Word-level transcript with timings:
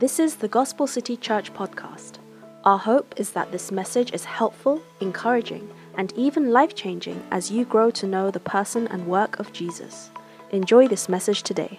This 0.00 0.18
is 0.18 0.36
the 0.36 0.48
Gospel 0.48 0.86
City 0.86 1.14
Church 1.14 1.52
podcast. 1.52 2.20
Our 2.64 2.78
hope 2.78 3.12
is 3.18 3.32
that 3.32 3.52
this 3.52 3.70
message 3.70 4.14
is 4.14 4.24
helpful, 4.24 4.80
encouraging, 4.98 5.68
and 5.94 6.10
even 6.16 6.52
life 6.52 6.74
changing 6.74 7.22
as 7.30 7.50
you 7.50 7.66
grow 7.66 7.90
to 7.90 8.06
know 8.06 8.30
the 8.30 8.40
person 8.40 8.88
and 8.88 9.06
work 9.06 9.38
of 9.38 9.52
Jesus. 9.52 10.08
Enjoy 10.52 10.88
this 10.88 11.06
message 11.10 11.42
today. 11.42 11.76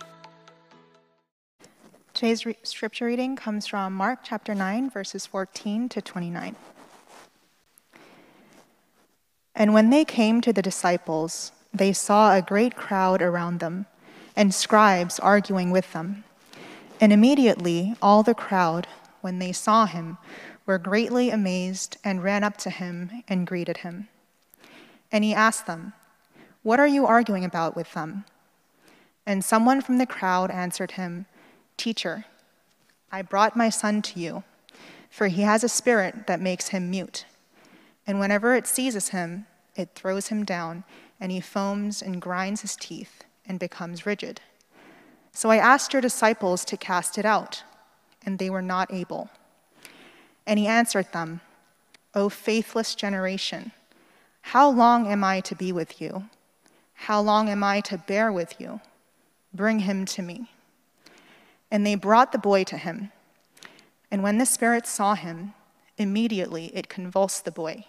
Today's 2.13 2.45
re- 2.45 2.57
scripture 2.61 3.07
reading 3.07 3.35
comes 3.35 3.65
from 3.65 3.93
Mark 3.93 4.19
chapter 4.23 4.53
9, 4.53 4.91
verses 4.91 5.25
14 5.25 5.89
to 5.89 5.99
29. 5.99 6.55
And 9.55 9.73
when 9.73 9.89
they 9.89 10.05
came 10.05 10.41
to 10.41 10.53
the 10.53 10.61
disciples, 10.61 11.53
they 11.73 11.91
saw 11.91 12.35
a 12.35 12.43
great 12.43 12.75
crowd 12.75 13.23
around 13.23 13.61
them, 13.61 13.87
and 14.35 14.53
scribes 14.53 15.17
arguing 15.17 15.71
with 15.71 15.91
them. 15.93 16.23
And 17.01 17.11
immediately 17.11 17.95
all 17.99 18.21
the 18.21 18.35
crowd, 18.35 18.87
when 19.21 19.39
they 19.39 19.51
saw 19.51 19.87
him, 19.87 20.19
were 20.67 20.77
greatly 20.77 21.31
amazed 21.31 21.97
and 22.03 22.23
ran 22.23 22.43
up 22.43 22.57
to 22.57 22.69
him 22.69 23.23
and 23.27 23.47
greeted 23.47 23.77
him. 23.77 24.07
And 25.11 25.23
he 25.23 25.33
asked 25.33 25.65
them, 25.65 25.93
What 26.61 26.79
are 26.79 26.87
you 26.87 27.07
arguing 27.07 27.43
about 27.43 27.75
with 27.75 27.91
them? 27.93 28.25
And 29.25 29.43
someone 29.43 29.81
from 29.81 29.97
the 29.97 30.05
crowd 30.05 30.51
answered 30.51 30.91
him, 30.91 31.25
Teacher, 31.75 32.25
I 33.11 33.23
brought 33.23 33.57
my 33.57 33.69
son 33.69 34.03
to 34.03 34.19
you, 34.19 34.43
for 35.09 35.27
he 35.27 35.41
has 35.41 35.63
a 35.63 35.69
spirit 35.69 36.27
that 36.27 36.39
makes 36.39 36.67
him 36.67 36.91
mute. 36.91 37.25
And 38.05 38.19
whenever 38.19 38.53
it 38.53 38.67
seizes 38.67 39.09
him, 39.09 39.47
it 39.75 39.89
throws 39.95 40.27
him 40.27 40.45
down, 40.45 40.83
and 41.19 41.31
he 41.31 41.41
foams 41.41 42.03
and 42.03 42.21
grinds 42.21 42.61
his 42.61 42.75
teeth 42.75 43.23
and 43.45 43.59
becomes 43.59 44.05
rigid. 44.05 44.41
So 45.33 45.49
I 45.49 45.57
asked 45.57 45.93
your 45.93 46.01
disciples 46.01 46.65
to 46.65 46.77
cast 46.77 47.17
it 47.17 47.25
out, 47.25 47.63
and 48.25 48.37
they 48.37 48.49
were 48.49 48.61
not 48.61 48.93
able. 48.93 49.29
And 50.45 50.59
he 50.59 50.67
answered 50.67 51.11
them, 51.13 51.41
O 52.13 52.29
faithless 52.29 52.95
generation, 52.95 53.71
how 54.41 54.69
long 54.69 55.07
am 55.07 55.23
I 55.23 55.39
to 55.41 55.55
be 55.55 55.71
with 55.71 56.01
you? 56.01 56.25
How 56.93 57.21
long 57.21 57.49
am 57.49 57.63
I 57.63 57.79
to 57.81 57.97
bear 57.97 58.31
with 58.31 58.59
you? 58.59 58.81
Bring 59.53 59.79
him 59.79 60.05
to 60.05 60.21
me. 60.21 60.49
And 61.69 61.85
they 61.85 61.95
brought 61.95 62.31
the 62.31 62.37
boy 62.37 62.63
to 62.65 62.77
him. 62.77 63.11
And 64.09 64.23
when 64.23 64.37
the 64.37 64.45
spirit 64.45 64.85
saw 64.85 65.15
him, 65.15 65.53
immediately 65.97 66.65
it 66.75 66.89
convulsed 66.89 67.45
the 67.45 67.51
boy, 67.51 67.85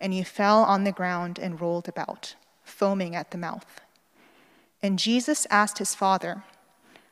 and 0.00 0.12
he 0.12 0.22
fell 0.22 0.62
on 0.62 0.84
the 0.84 0.92
ground 0.92 1.38
and 1.38 1.60
rolled 1.60 1.88
about, 1.88 2.36
foaming 2.62 3.16
at 3.16 3.32
the 3.32 3.38
mouth. 3.38 3.80
And 4.82 4.98
Jesus 4.98 5.46
asked 5.50 5.78
his 5.78 5.94
father, 5.96 6.44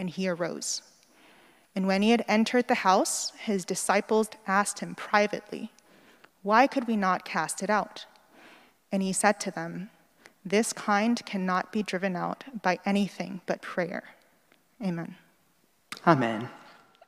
and 0.00 0.08
he 0.08 0.26
arose. 0.26 0.80
And 1.76 1.86
when 1.86 2.02
he 2.02 2.10
had 2.10 2.24
entered 2.26 2.66
the 2.66 2.82
house, 2.88 3.32
his 3.38 3.64
disciples 3.64 4.30
asked 4.46 4.80
him 4.80 4.94
privately, 4.94 5.70
Why 6.42 6.66
could 6.66 6.88
we 6.88 6.96
not 6.96 7.24
cast 7.24 7.62
it 7.62 7.70
out? 7.70 8.06
And 8.90 9.02
he 9.02 9.12
said 9.12 9.38
to 9.40 9.50
them, 9.50 9.90
This 10.44 10.72
kind 10.72 11.24
cannot 11.24 11.70
be 11.70 11.82
driven 11.82 12.16
out 12.16 12.44
by 12.62 12.78
anything 12.84 13.42
but 13.46 13.60
prayer. 13.60 14.02
Amen. 14.82 15.16
Amen. 16.06 16.48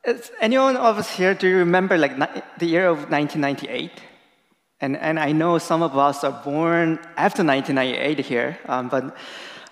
Is 0.05 0.31
anyone 0.39 0.77
of 0.77 0.97
us 0.97 1.09
here, 1.17 1.33
do 1.33 1.47
you 1.47 1.57
remember 1.57 1.97
like 1.97 2.15
the 2.59 2.67
year 2.67 2.87
of 2.87 3.09
1998? 3.09 3.91
And, 4.81 4.97
and 4.97 5.19
I 5.19 5.31
know 5.31 5.57
some 5.57 5.81
of 5.81 5.97
us 5.97 6.23
are 6.23 6.43
born 6.43 6.99
after 7.17 7.43
1998 7.43 8.19
here, 8.19 8.59
um, 8.67 8.89
but 8.89 9.15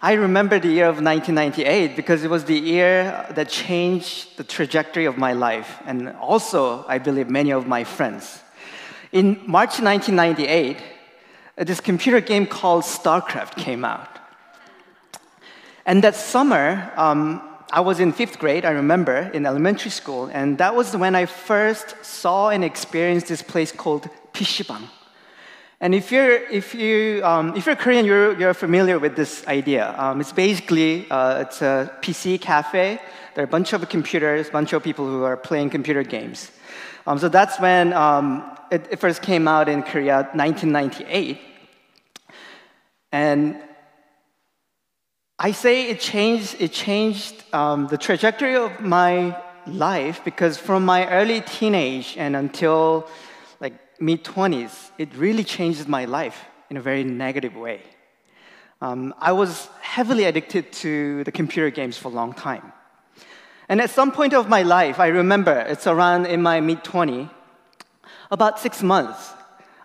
I 0.04 0.14
remember 0.14 0.58
the 0.58 0.68
year 0.68 0.88
of 0.88 1.00
1998 1.00 1.96
because 1.96 2.24
it 2.24 2.30
was 2.32 2.46
the 2.46 2.58
year 2.58 3.28
that 3.36 3.50
changed 3.50 4.36
the 4.36 4.44
trajectory 4.44 5.06
of 5.06 5.20
my 5.20 5.34
life, 5.34 5.78
and 5.86 6.10
also, 6.16 6.84
I 6.88 6.98
believe, 6.98 7.30
many 7.30 7.52
of 7.52 7.68
my 7.68 7.84
friends. 7.84 8.42
In 9.12 9.40
March 9.46 9.80
1998, 9.80 10.78
this 11.58 11.80
computer 11.80 12.20
game 12.20 12.48
called 12.48 12.84
StarCraft 12.84 13.56
came 13.58 13.86
out. 13.86 14.18
And 15.86 16.04
that 16.04 16.16
summer, 16.16 16.92
um, 16.96 17.40
I 17.72 17.82
was 17.82 18.00
in 18.00 18.12
fifth 18.12 18.40
grade, 18.40 18.66
I 18.66 18.72
remember, 18.72 19.30
in 19.36 19.46
elementary 19.46 19.92
school, 19.92 20.32
and 20.34 20.58
that 20.58 20.74
was 20.74 20.98
when 20.98 21.14
I 21.14 21.28
first 21.28 21.94
saw 22.04 22.50
and 22.50 22.64
experienced 22.64 23.28
this 23.28 23.44
place 23.44 23.72
called 23.72 24.10
방. 24.34 24.90
And 25.84 25.96
if 25.96 26.12
you're, 26.12 26.32
if 26.32 26.76
you, 26.76 27.26
um, 27.26 27.56
if 27.58 27.66
you're 27.66 27.76
Korean, 27.76 28.06
you're, 28.06 28.40
you're 28.40 28.54
familiar 28.54 29.00
with 29.00 29.16
this 29.16 29.44
idea. 29.48 29.96
Um, 29.98 30.22
it's 30.22 30.32
basically, 30.32 31.10
uh, 31.10 31.42
it's 31.42 31.64
a 31.64 31.92
PC 32.04 32.40
cafe. 32.40 33.02
There 33.34 33.44
are 33.44 33.48
a 33.48 33.50
bunch 33.50 33.74
of 33.74 33.90
computers, 33.90 34.50
a 34.50 34.52
bunch 34.52 34.74
of 34.74 34.84
people 34.84 35.08
who 35.08 35.24
are 35.24 35.36
playing 35.36 35.72
computer 35.72 36.04
games. 36.04 36.52
Um, 37.08 37.18
so 37.18 37.30
that's 37.30 37.60
when 37.60 37.94
um, 37.94 38.44
it, 38.70 38.90
it, 38.92 39.00
first 39.00 39.24
came 39.24 39.48
out 39.48 39.68
in 39.68 39.82
Korea, 39.82 40.30
1998. 40.36 41.42
And 43.12 43.58
I 45.40 45.52
say 45.52 45.90
it 45.90 46.00
changed, 46.00 46.58
it 46.60 46.72
changed 46.74 47.44
um, 47.56 47.88
the 47.88 47.98
trajectory 47.98 48.56
of 48.56 48.82
my 48.82 49.36
life 49.66 50.22
because 50.24 50.60
from 50.60 50.86
my 50.86 51.10
early 51.10 51.42
teenage 51.42 52.18
and 52.18 52.36
until 52.36 53.08
mid 54.02 54.24
20s, 54.24 54.92
it 54.98 55.10
really 55.16 55.44
changed 55.44 55.88
my 55.88 56.06
life 56.06 56.46
in 56.70 56.78
a 56.78 56.82
very 56.82 57.04
negative 57.04 57.56
way. 57.56 57.82
Um, 58.82 59.14
I 59.20 59.32
was 59.32 59.70
heavily 59.82 60.26
addicted 60.26 60.72
to 60.74 61.24
the 61.24 61.32
computer 61.32 61.70
games 61.70 61.98
for 61.98 62.08
a 62.08 62.12
long 62.12 62.34
time. 62.34 62.74
And 63.70 63.80
at 63.80 63.90
some 63.90 64.12
point 64.12 64.34
of 64.34 64.50
my 64.50 64.64
life, 64.64 65.00
I 65.00 65.08
remember 65.08 65.60
it's 65.60 65.88
around 65.88 66.26
in 66.26 66.42
my 66.42 66.60
mid 66.60 66.84
20, 66.84 67.30
about 68.32 68.60
six 68.60 68.82
months, 68.82 69.34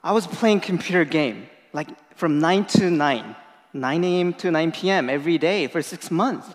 I 0.03 0.13
was 0.13 0.27
playing 0.27 0.61
computer 0.61 1.05
game, 1.05 1.49
like 1.73 1.89
from 2.17 2.39
9 2.39 2.65
to 2.67 2.91
9, 2.91 3.37
9 3.73 4.05
a.m. 4.05 4.33
to 4.35 4.51
9 4.51 4.73
p.m. 4.73 5.11
every 5.11 5.37
day 5.37 5.67
for 5.67 5.83
six 5.83 6.11
months, 6.11 6.49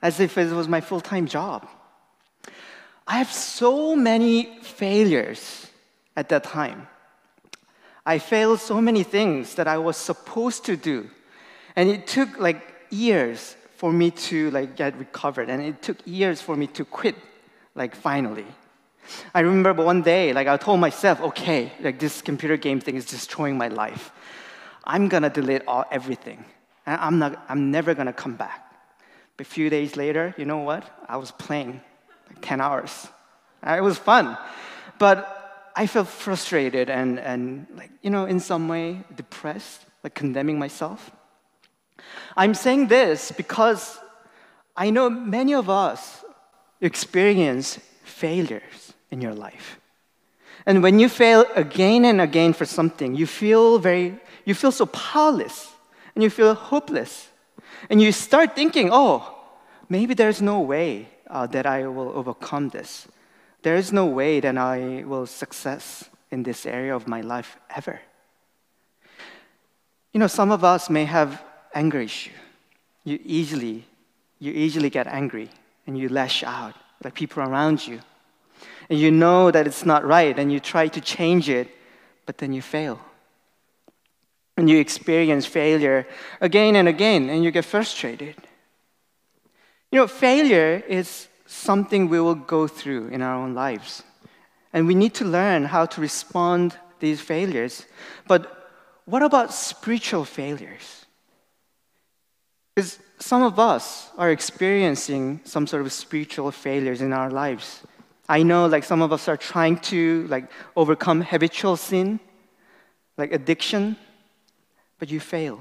as 0.00 0.18
if 0.18 0.38
it 0.38 0.50
was 0.50 0.66
my 0.66 0.80
full 0.80 1.00
time 1.00 1.26
job. 1.26 1.68
I 3.06 3.18
have 3.18 3.30
so 3.30 3.94
many 3.94 4.58
failures 4.62 5.66
at 6.16 6.30
that 6.30 6.44
time. 6.44 6.88
I 8.06 8.20
failed 8.20 8.60
so 8.60 8.80
many 8.80 9.02
things 9.02 9.56
that 9.56 9.66
I 9.66 9.78
was 9.78 9.96
supposed 9.96 10.64
to 10.66 10.76
do. 10.76 11.10
And 11.74 11.90
it 11.90 12.06
took 12.06 12.38
like 12.38 12.62
years 12.88 13.56
for 13.76 13.92
me 13.92 14.12
to 14.12 14.50
like 14.52 14.76
get 14.76 14.96
recovered 14.96 15.50
and 15.50 15.60
it 15.60 15.82
took 15.82 15.98
years 16.06 16.40
for 16.40 16.56
me 16.56 16.68
to 16.68 16.84
quit 16.84 17.16
like 17.74 17.96
finally. 17.96 18.46
I 19.34 19.40
remember 19.40 19.82
one 19.82 20.02
day 20.02 20.32
like 20.32 20.46
I 20.46 20.56
told 20.56 20.78
myself, 20.80 21.20
okay, 21.20 21.72
like 21.80 21.98
this 21.98 22.22
computer 22.22 22.56
game 22.56 22.80
thing 22.80 22.94
is 22.94 23.04
destroying 23.04 23.58
my 23.58 23.68
life. 23.68 24.12
I'm 24.84 25.08
going 25.08 25.24
to 25.24 25.28
delete 25.28 25.62
all 25.66 25.84
everything. 25.90 26.44
And 26.86 27.00
I'm 27.00 27.18
not 27.18 27.44
I'm 27.48 27.72
never 27.72 27.92
going 27.92 28.06
to 28.06 28.12
come 28.12 28.36
back. 28.36 28.72
But 29.36 29.48
a 29.48 29.50
few 29.50 29.68
days 29.68 29.96
later, 29.96 30.32
you 30.38 30.44
know 30.44 30.58
what? 30.58 30.84
I 31.08 31.16
was 31.16 31.32
playing 31.32 31.80
like 32.28 32.38
10 32.40 32.60
hours. 32.60 33.08
It 33.66 33.82
was 33.82 33.98
fun. 33.98 34.38
But 34.98 35.35
I 35.78 35.86
felt 35.86 36.08
frustrated 36.08 36.88
and, 36.88 37.20
and 37.20 37.66
like, 37.76 37.90
you 38.00 38.08
know, 38.08 38.24
in 38.24 38.40
some 38.40 38.66
way 38.66 39.02
depressed, 39.14 39.84
like 40.02 40.14
condemning 40.14 40.58
myself. 40.58 41.10
I'm 42.34 42.54
saying 42.54 42.88
this 42.88 43.30
because 43.30 43.98
I 44.74 44.88
know 44.88 45.10
many 45.10 45.54
of 45.54 45.68
us 45.68 46.24
experience 46.80 47.78
failures 48.04 48.94
in 49.10 49.20
your 49.20 49.34
life. 49.34 49.78
And 50.64 50.82
when 50.82 50.98
you 50.98 51.10
fail 51.10 51.44
again 51.54 52.06
and 52.06 52.20
again 52.22 52.54
for 52.54 52.64
something, 52.64 53.14
you 53.14 53.26
feel 53.26 53.78
very, 53.78 54.18
you 54.46 54.54
feel 54.54 54.72
so 54.72 54.86
powerless 54.86 55.72
and 56.14 56.24
you 56.24 56.30
feel 56.30 56.54
hopeless. 56.54 57.28
And 57.90 58.00
you 58.00 58.12
start 58.12 58.56
thinking, 58.56 58.88
oh, 58.90 59.34
maybe 59.88 60.14
there's 60.14 60.40
no 60.40 60.60
way 60.60 61.08
uh, 61.28 61.46
that 61.48 61.66
I 61.66 61.86
will 61.86 62.08
overcome 62.16 62.70
this. 62.70 63.06
There 63.66 63.74
is 63.74 63.92
no 63.92 64.06
way 64.06 64.38
that 64.38 64.56
I 64.56 65.02
will 65.04 65.26
success 65.26 66.08
in 66.30 66.44
this 66.44 66.66
area 66.66 66.94
of 66.94 67.08
my 67.08 67.20
life 67.20 67.56
ever. 67.74 68.00
You 70.12 70.20
know, 70.20 70.28
some 70.28 70.52
of 70.52 70.62
us 70.62 70.88
may 70.88 71.04
have 71.04 71.42
anger 71.74 72.00
issue. 72.00 72.30
You 73.02 73.18
easily, 73.24 73.84
you 74.38 74.52
easily 74.52 74.88
get 74.88 75.08
angry 75.08 75.50
and 75.84 75.98
you 75.98 76.08
lash 76.08 76.44
out 76.44 76.76
like 77.02 77.14
people 77.14 77.42
around 77.42 77.84
you. 77.84 77.98
And 78.88 79.00
you 79.00 79.10
know 79.10 79.50
that 79.50 79.66
it's 79.66 79.84
not 79.84 80.04
right 80.04 80.38
and 80.38 80.52
you 80.52 80.60
try 80.60 80.86
to 80.86 81.00
change 81.00 81.48
it, 81.48 81.66
but 82.24 82.38
then 82.38 82.52
you 82.52 82.62
fail. 82.62 83.00
And 84.56 84.70
you 84.70 84.78
experience 84.78 85.44
failure 85.44 86.06
again 86.40 86.76
and 86.76 86.86
again 86.86 87.28
and 87.28 87.42
you 87.42 87.50
get 87.50 87.64
frustrated. 87.64 88.36
You 89.90 89.98
know, 89.98 90.06
failure 90.06 90.84
is 90.86 91.26
something 91.46 92.08
we 92.08 92.20
will 92.20 92.34
go 92.34 92.66
through 92.66 93.08
in 93.08 93.22
our 93.22 93.34
own 93.34 93.54
lives. 93.54 94.02
And 94.72 94.86
we 94.86 94.94
need 94.94 95.14
to 95.14 95.24
learn 95.24 95.64
how 95.64 95.86
to 95.86 96.00
respond 96.00 96.72
to 96.72 96.78
these 97.00 97.20
failures. 97.20 97.86
But 98.26 98.70
what 99.04 99.22
about 99.22 99.54
spiritual 99.54 100.24
failures? 100.24 101.06
Because 102.74 102.98
some 103.18 103.42
of 103.42 103.58
us 103.58 104.10
are 104.18 104.30
experiencing 104.30 105.40
some 105.44 105.66
sort 105.66 105.82
of 105.82 105.92
spiritual 105.92 106.50
failures 106.50 107.00
in 107.00 107.12
our 107.12 107.30
lives. 107.30 107.82
I 108.28 108.42
know 108.42 108.66
like 108.66 108.84
some 108.84 109.02
of 109.02 109.12
us 109.12 109.28
are 109.28 109.36
trying 109.36 109.78
to 109.92 110.26
like 110.28 110.50
overcome 110.74 111.22
habitual 111.22 111.76
sin, 111.76 112.20
like 113.16 113.32
addiction, 113.32 113.96
but 114.98 115.10
you 115.10 115.20
fail. 115.20 115.60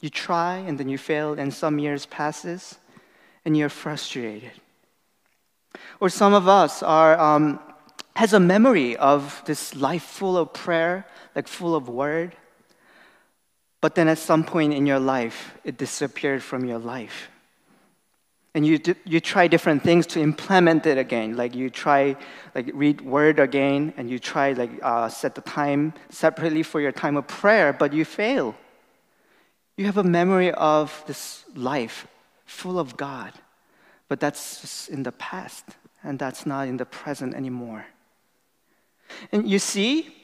You 0.00 0.10
try 0.10 0.56
and 0.56 0.78
then 0.78 0.88
you 0.88 0.98
fail 0.98 1.34
and 1.34 1.52
some 1.52 1.78
years 1.78 2.06
passes 2.06 2.78
and 3.44 3.56
you're 3.56 3.68
frustrated. 3.68 4.52
Or 6.00 6.08
some 6.08 6.34
of 6.34 6.48
us 6.48 6.82
are, 6.82 7.18
um, 7.18 7.60
has 8.14 8.32
a 8.32 8.40
memory 8.40 8.96
of 8.96 9.42
this 9.46 9.74
life 9.74 10.02
full 10.02 10.36
of 10.36 10.52
prayer, 10.52 11.06
like 11.34 11.48
full 11.48 11.74
of 11.74 11.88
word, 11.88 12.36
but 13.80 13.94
then 13.94 14.08
at 14.08 14.18
some 14.18 14.44
point 14.44 14.74
in 14.74 14.86
your 14.86 14.98
life, 14.98 15.54
it 15.64 15.78
disappeared 15.78 16.42
from 16.42 16.64
your 16.64 16.78
life. 16.78 17.30
And 18.54 18.66
you, 18.66 18.80
you 19.04 19.20
try 19.20 19.46
different 19.46 19.84
things 19.84 20.06
to 20.08 20.20
implement 20.20 20.86
it 20.86 20.98
again. 20.98 21.36
Like 21.36 21.54
you 21.54 21.70
try, 21.70 22.16
like 22.54 22.70
read 22.74 23.00
word 23.02 23.38
again, 23.38 23.92
and 23.96 24.10
you 24.10 24.18
try 24.18 24.52
like 24.52 24.70
uh, 24.82 25.08
set 25.08 25.36
the 25.36 25.42
time 25.42 25.92
separately 26.10 26.64
for 26.64 26.80
your 26.80 26.90
time 26.90 27.16
of 27.16 27.28
prayer, 27.28 27.72
but 27.72 27.92
you 27.92 28.04
fail. 28.04 28.56
You 29.76 29.86
have 29.86 29.98
a 29.98 30.02
memory 30.02 30.50
of 30.50 31.04
this 31.06 31.44
life 31.54 32.08
full 32.46 32.80
of 32.80 32.96
God. 32.96 33.32
But 34.08 34.20
that's 34.20 34.60
just 34.60 34.88
in 34.88 35.02
the 35.02 35.12
past, 35.12 35.64
and 36.02 36.18
that's 36.18 36.46
not 36.46 36.68
in 36.68 36.78
the 36.78 36.86
present 36.86 37.34
anymore. 37.34 37.86
And 39.32 39.48
you 39.48 39.58
see, 39.58 40.14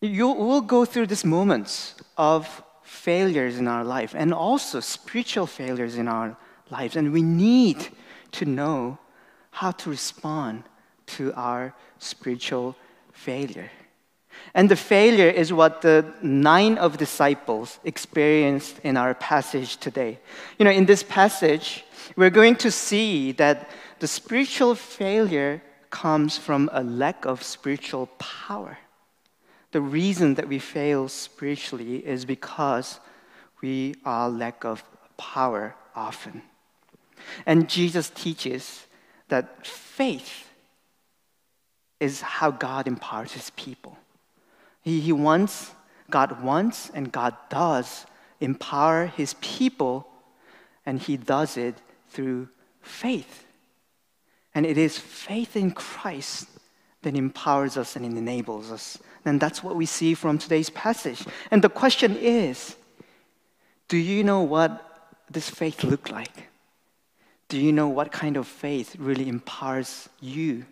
you 0.00 0.28
will 0.28 0.60
go 0.60 0.84
through 0.84 1.06
these 1.06 1.24
moments 1.24 1.94
of 2.16 2.62
failures 2.82 3.58
in 3.58 3.68
our 3.68 3.84
life 3.84 4.14
and 4.16 4.34
also 4.34 4.80
spiritual 4.80 5.46
failures 5.46 5.96
in 5.96 6.08
our 6.08 6.36
lives. 6.70 6.96
And 6.96 7.12
we 7.12 7.22
need 7.22 7.88
to 8.32 8.44
know 8.44 8.98
how 9.50 9.70
to 9.72 9.90
respond 9.90 10.64
to 11.06 11.32
our 11.34 11.74
spiritual 11.98 12.76
failure. 13.12 13.70
And 14.54 14.70
the 14.70 14.76
failure 14.76 15.28
is 15.28 15.52
what 15.52 15.82
the 15.82 16.12
nine 16.22 16.78
of 16.78 16.98
disciples 16.98 17.78
experienced 17.84 18.78
in 18.84 18.96
our 18.96 19.14
passage 19.14 19.76
today. 19.78 20.18
You 20.58 20.64
know, 20.64 20.70
in 20.70 20.86
this 20.86 21.02
passage, 21.02 21.84
we're 22.16 22.30
going 22.30 22.56
to 22.56 22.70
see 22.70 23.32
that 23.32 23.70
the 23.98 24.08
spiritual 24.08 24.74
failure 24.74 25.62
comes 25.90 26.36
from 26.38 26.68
a 26.72 26.82
lack 26.82 27.24
of 27.24 27.42
spiritual 27.42 28.06
power. 28.18 28.78
The 29.72 29.80
reason 29.80 30.34
that 30.34 30.48
we 30.48 30.58
fail 30.58 31.08
spiritually 31.08 32.06
is 32.06 32.24
because 32.24 33.00
we 33.62 33.94
are 34.04 34.28
lack 34.28 34.64
of 34.64 34.84
power 35.16 35.74
often. 35.94 36.42
And 37.46 37.68
Jesus 37.68 38.10
teaches 38.10 38.86
that 39.28 39.66
faith 39.66 40.48
is 42.00 42.20
how 42.20 42.50
God 42.50 42.86
empowers 42.86 43.32
his 43.32 43.50
people. 43.50 43.96
He, 44.82 45.00
he 45.00 45.12
wants, 45.12 45.72
God 46.10 46.42
wants, 46.42 46.90
and 46.90 47.10
God 47.10 47.36
does 47.48 48.06
empower 48.40 49.06
his 49.06 49.34
people, 49.40 50.08
and 50.84 51.00
he 51.00 51.16
does 51.16 51.56
it 51.56 51.76
through 52.10 52.48
faith. 52.82 53.46
And 54.54 54.66
it 54.66 54.76
is 54.76 54.98
faith 54.98 55.56
in 55.56 55.70
Christ 55.70 56.48
that 57.02 57.16
empowers 57.16 57.76
us 57.76 57.96
and 57.96 58.04
enables 58.04 58.70
us. 58.70 58.98
And 59.24 59.40
that's 59.40 59.62
what 59.62 59.76
we 59.76 59.86
see 59.86 60.14
from 60.14 60.38
today's 60.38 60.70
passage. 60.70 61.24
And 61.50 61.62
the 61.62 61.68
question 61.68 62.16
is 62.16 62.76
do 63.88 63.96
you 63.96 64.24
know 64.24 64.42
what 64.42 65.10
this 65.30 65.48
faith 65.48 65.84
look 65.84 66.10
like? 66.10 66.48
Do 67.48 67.58
you 67.58 67.72
know 67.72 67.88
what 67.88 68.10
kind 68.10 68.36
of 68.36 68.46
faith 68.46 68.96
really 68.98 69.28
empowers 69.28 70.08
you 70.20 70.64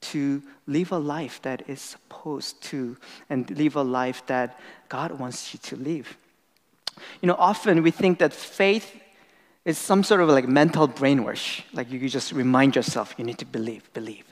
to 0.00 0.42
live 0.66 0.92
a 0.92 0.98
life 0.98 1.40
that 1.42 1.68
is 1.68 1.80
supposed 1.80 2.60
to 2.62 2.96
and 3.30 3.50
live 3.50 3.76
a 3.76 3.82
life 3.82 4.24
that 4.26 4.58
God 4.88 5.18
wants 5.18 5.52
you 5.52 5.60
to 5.64 5.76
live? 5.76 6.16
You 7.20 7.28
know, 7.28 7.36
often 7.38 7.82
we 7.82 7.90
think 7.90 8.18
that 8.18 8.32
faith 8.32 8.94
is 9.64 9.78
some 9.78 10.02
sort 10.02 10.20
of 10.20 10.28
like 10.28 10.48
mental 10.48 10.88
brainwash. 10.88 11.62
Like 11.72 11.90
you 11.90 12.08
just 12.08 12.32
remind 12.32 12.76
yourself, 12.76 13.14
you 13.18 13.24
need 13.24 13.38
to 13.38 13.44
believe, 13.44 13.92
believe. 13.92 14.24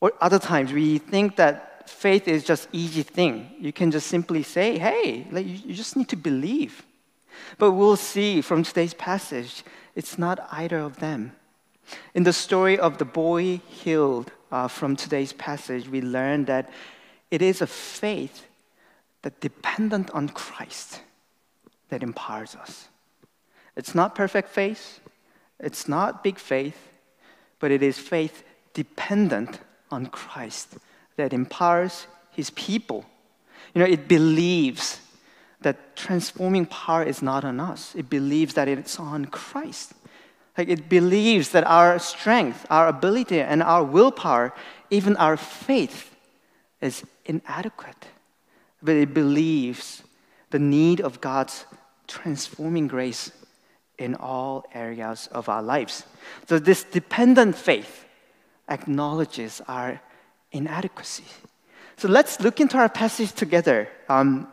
Or 0.00 0.12
other 0.20 0.38
times 0.38 0.72
we 0.72 0.98
think 0.98 1.36
that 1.36 1.88
faith 1.88 2.28
is 2.28 2.44
just 2.44 2.68
easy 2.72 3.02
thing. 3.02 3.50
You 3.58 3.72
can 3.72 3.90
just 3.90 4.06
simply 4.06 4.42
say, 4.42 4.78
hey, 4.78 5.26
like 5.30 5.46
you, 5.46 5.58
you 5.66 5.74
just 5.74 5.96
need 5.96 6.08
to 6.08 6.16
believe. 6.16 6.84
But 7.58 7.72
we'll 7.72 7.96
see 7.96 8.40
from 8.40 8.62
today's 8.62 8.94
passage, 8.94 9.64
it's 9.94 10.18
not 10.18 10.46
either 10.52 10.78
of 10.78 10.98
them. 10.98 11.32
In 12.14 12.24
the 12.24 12.32
story 12.32 12.78
of 12.78 12.98
the 12.98 13.04
boy 13.04 13.60
healed 13.68 14.32
uh, 14.50 14.68
from 14.68 14.96
today's 14.96 15.32
passage, 15.32 15.88
we 15.88 16.00
learn 16.00 16.44
that 16.46 16.70
it 17.30 17.42
is 17.42 17.60
a 17.60 17.66
faith 17.66 18.46
that 19.22 19.40
dependent 19.40 20.10
on 20.10 20.28
Christ 20.28 21.00
that 21.88 22.02
empowers 22.02 22.54
us. 22.54 22.88
It's 23.76 23.94
not 23.94 24.14
perfect 24.14 24.48
faith, 24.48 25.00
it's 25.58 25.88
not 25.88 26.24
big 26.24 26.38
faith, 26.38 26.88
but 27.58 27.70
it 27.70 27.82
is 27.82 27.98
faith 27.98 28.42
dependent 28.74 29.60
on 29.90 30.06
Christ 30.06 30.76
that 31.16 31.32
empowers 31.32 32.06
his 32.30 32.50
people. 32.50 33.04
You 33.74 33.80
know, 33.80 33.88
it 33.88 34.08
believes 34.08 35.00
that 35.60 35.94
transforming 35.94 36.66
power 36.66 37.02
is 37.02 37.20
not 37.20 37.44
on 37.44 37.60
us, 37.60 37.94
it 37.94 38.08
believes 38.08 38.54
that 38.54 38.68
it's 38.68 38.98
on 38.98 39.26
Christ. 39.26 39.92
Like 40.60 40.68
it 40.68 40.90
believes 40.90 41.52
that 41.52 41.66
our 41.66 41.98
strength, 41.98 42.66
our 42.68 42.86
ability, 42.86 43.40
and 43.40 43.62
our 43.62 43.82
willpower, 43.82 44.52
even 44.90 45.16
our 45.16 45.38
faith, 45.38 46.14
is 46.82 47.02
inadequate. 47.24 48.08
But 48.82 48.96
it 48.96 49.14
believes 49.14 50.02
the 50.50 50.58
need 50.58 51.00
of 51.00 51.22
God's 51.22 51.64
transforming 52.06 52.88
grace 52.88 53.32
in 53.96 54.14
all 54.16 54.66
areas 54.74 55.30
of 55.32 55.48
our 55.48 55.62
lives. 55.62 56.04
So, 56.46 56.58
this 56.58 56.84
dependent 56.84 57.56
faith 57.56 58.04
acknowledges 58.68 59.62
our 59.66 59.98
inadequacy. 60.52 61.24
So, 61.96 62.06
let's 62.06 62.38
look 62.38 62.60
into 62.60 62.76
our 62.76 62.90
passage 62.90 63.32
together. 63.32 63.88
Um, 64.10 64.46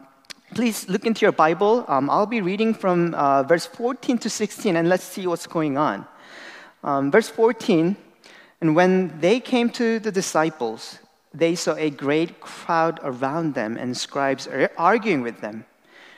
please 0.54 0.88
look 0.90 1.06
into 1.06 1.26
your 1.26 1.32
Bible. 1.32 1.86
Um, 1.88 2.10
I'll 2.10 2.26
be 2.26 2.42
reading 2.42 2.74
from 2.74 3.14
uh, 3.14 3.44
verse 3.44 3.66
14 3.66 4.18
to 4.20 4.30
16, 4.30 4.76
and 4.76 4.90
let's 4.90 5.04
see 5.04 5.28
what's 5.28 5.48
going 5.48 5.78
on. 5.78 6.08
Um, 6.84 7.12
verse 7.12 7.30
14 7.30 7.96
And 8.62 8.76
when 8.76 9.20
they 9.20 9.40
came 9.40 9.70
to 9.72 10.00
the 10.00 10.12
disciples, 10.12 11.00
they 11.34 11.56
saw 11.56 11.76
a 11.76 11.90
great 11.90 12.40
crowd 12.40 13.00
around 13.04 13.54
them 13.54 13.78
and 13.78 13.96
scribes 13.96 14.48
arguing 14.78 15.22
with 15.22 15.42
them. 15.42 15.66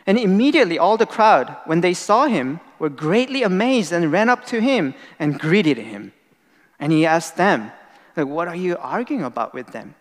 And 0.05 0.17
immediately 0.17 0.79
all 0.79 0.97
the 0.97 1.05
crowd, 1.05 1.55
when 1.65 1.81
they 1.81 1.93
saw 1.93 2.27
him, 2.27 2.59
were 2.79 2.89
greatly 2.89 3.43
amazed 3.43 3.91
and 3.91 4.11
ran 4.11 4.29
up 4.29 4.45
to 4.45 4.61
him 4.61 4.93
and 5.19 5.39
greeted 5.39 5.77
him. 5.77 6.13
And 6.79 6.91
he 6.91 7.05
asked 7.05 7.35
them, 7.35 7.71
like, 8.15 8.27
What 8.27 8.47
are 8.47 8.55
you 8.55 8.77
arguing 8.77 9.23
about 9.23 9.53
with 9.53 9.67
them? 9.67 9.95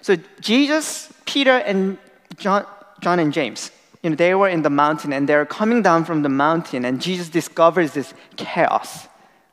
So 0.00 0.16
Jesus, 0.40 1.12
Peter, 1.26 1.58
and 1.58 1.98
John, 2.38 2.66
John 3.00 3.18
and 3.18 3.32
James, 3.32 3.70
you 4.02 4.10
know, 4.10 4.16
they 4.16 4.34
were 4.34 4.48
in 4.48 4.62
the 4.62 4.70
mountain 4.70 5.12
and 5.12 5.28
they're 5.28 5.46
coming 5.46 5.82
down 5.82 6.04
from 6.04 6.22
the 6.22 6.28
mountain, 6.28 6.84
and 6.84 7.00
Jesus 7.00 7.28
discovers 7.28 7.92
this 7.92 8.14
chaos 8.36 9.08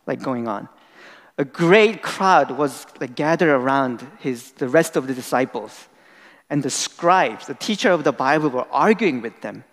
like 0.05 0.21
going 0.21 0.47
on. 0.47 0.69
a 1.37 1.45
great 1.45 2.01
crowd 2.01 2.51
was 2.51 2.85
like, 2.99 3.15
gathered 3.15 3.49
around 3.49 4.05
his, 4.19 4.51
the 4.53 4.67
rest 4.67 4.95
of 4.95 5.07
the 5.07 5.13
disciples. 5.13 5.87
And 6.49 6.61
the 6.61 6.69
scribes, 6.69 7.47
the 7.47 7.55
teacher 7.55 7.89
of 7.89 8.03
the 8.03 8.11
Bible, 8.11 8.49
were 8.49 8.67
arguing 8.71 9.21
with 9.21 9.41
them. 9.41 9.63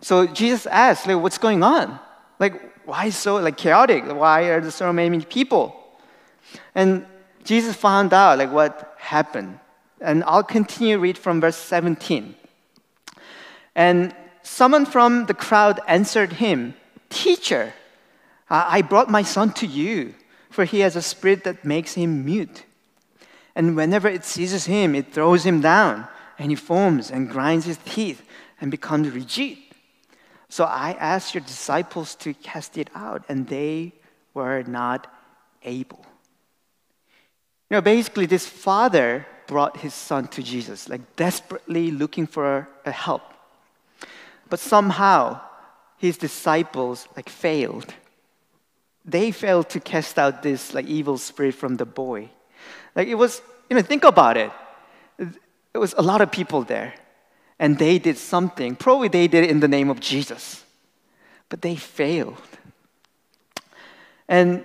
So 0.00 0.26
Jesus 0.26 0.66
asked, 0.66 1.06
like, 1.06 1.20
what's 1.20 1.38
going 1.38 1.62
on? 1.62 1.98
Like, 2.38 2.86
why 2.86 3.10
so 3.10 3.36
like 3.36 3.56
chaotic? 3.56 4.04
Why 4.06 4.44
are 4.44 4.60
there 4.60 4.70
so 4.70 4.92
many 4.92 5.20
people? 5.20 5.74
And 6.74 7.04
Jesus 7.44 7.74
found 7.76 8.14
out 8.14 8.38
like 8.38 8.52
what 8.52 8.94
happened. 8.98 9.58
And 10.00 10.22
I'll 10.24 10.44
continue 10.44 10.98
read 10.98 11.18
from 11.18 11.40
verse 11.40 11.56
17. 11.56 12.34
And 13.76 14.14
someone 14.42 14.86
from 14.86 15.26
the 15.26 15.34
crowd 15.34 15.80
answered 15.86 16.32
him, 16.32 16.74
Teacher, 17.10 17.74
I 18.48 18.80
brought 18.80 19.10
my 19.10 19.22
son 19.22 19.52
to 19.54 19.66
you, 19.66 20.14
for 20.50 20.64
he 20.64 20.80
has 20.80 20.96
a 20.96 21.02
spirit 21.02 21.44
that 21.44 21.64
makes 21.64 21.92
him 21.92 22.24
mute. 22.24 22.64
And 23.54 23.76
whenever 23.76 24.08
it 24.08 24.24
seizes 24.24 24.64
him, 24.64 24.94
it 24.94 25.12
throws 25.12 25.44
him 25.44 25.60
down, 25.60 26.08
and 26.38 26.50
he 26.50 26.56
foams 26.56 27.10
and 27.10 27.28
grinds 27.28 27.66
his 27.66 27.78
teeth 27.84 28.22
and 28.60 28.70
becomes 28.70 29.10
rigid. 29.10 29.58
So 30.48 30.64
I 30.64 30.96
asked 30.98 31.34
your 31.34 31.42
disciples 31.42 32.14
to 32.16 32.32
cast 32.32 32.78
it 32.78 32.88
out, 32.94 33.24
and 33.28 33.46
they 33.46 33.92
were 34.32 34.62
not 34.62 35.12
able. 35.62 36.04
You 37.68 37.76
know, 37.76 37.80
basically, 37.82 38.26
this 38.26 38.46
father 38.46 39.26
brought 39.46 39.78
his 39.78 39.92
son 39.92 40.28
to 40.28 40.42
Jesus, 40.42 40.88
like 40.88 41.16
desperately 41.16 41.90
looking 41.90 42.26
for 42.26 42.68
help. 42.84 43.34
But 44.48 44.60
somehow, 44.60 45.40
his 45.98 46.18
disciples 46.18 47.08
like 47.16 47.28
failed. 47.28 47.94
They 49.04 49.30
failed 49.30 49.68
to 49.70 49.80
cast 49.80 50.18
out 50.18 50.42
this 50.42 50.74
like 50.74 50.86
evil 50.86 51.18
spirit 51.18 51.54
from 51.54 51.76
the 51.76 51.86
boy. 51.86 52.30
Like 52.94 53.08
it 53.08 53.14
was, 53.14 53.42
you 53.68 53.76
know, 53.76 53.82
think 53.82 54.04
about 54.04 54.36
it. 54.36 54.50
It 55.18 55.78
was 55.78 55.94
a 55.96 56.02
lot 56.02 56.20
of 56.20 56.30
people 56.30 56.62
there, 56.62 56.94
and 57.58 57.78
they 57.78 57.98
did 57.98 58.18
something. 58.18 58.76
Probably 58.76 59.08
they 59.08 59.28
did 59.28 59.44
it 59.44 59.50
in 59.50 59.60
the 59.60 59.68
name 59.68 59.90
of 59.90 60.00
Jesus, 60.00 60.64
but 61.48 61.62
they 61.62 61.76
failed. 61.76 62.40
And 64.28 64.64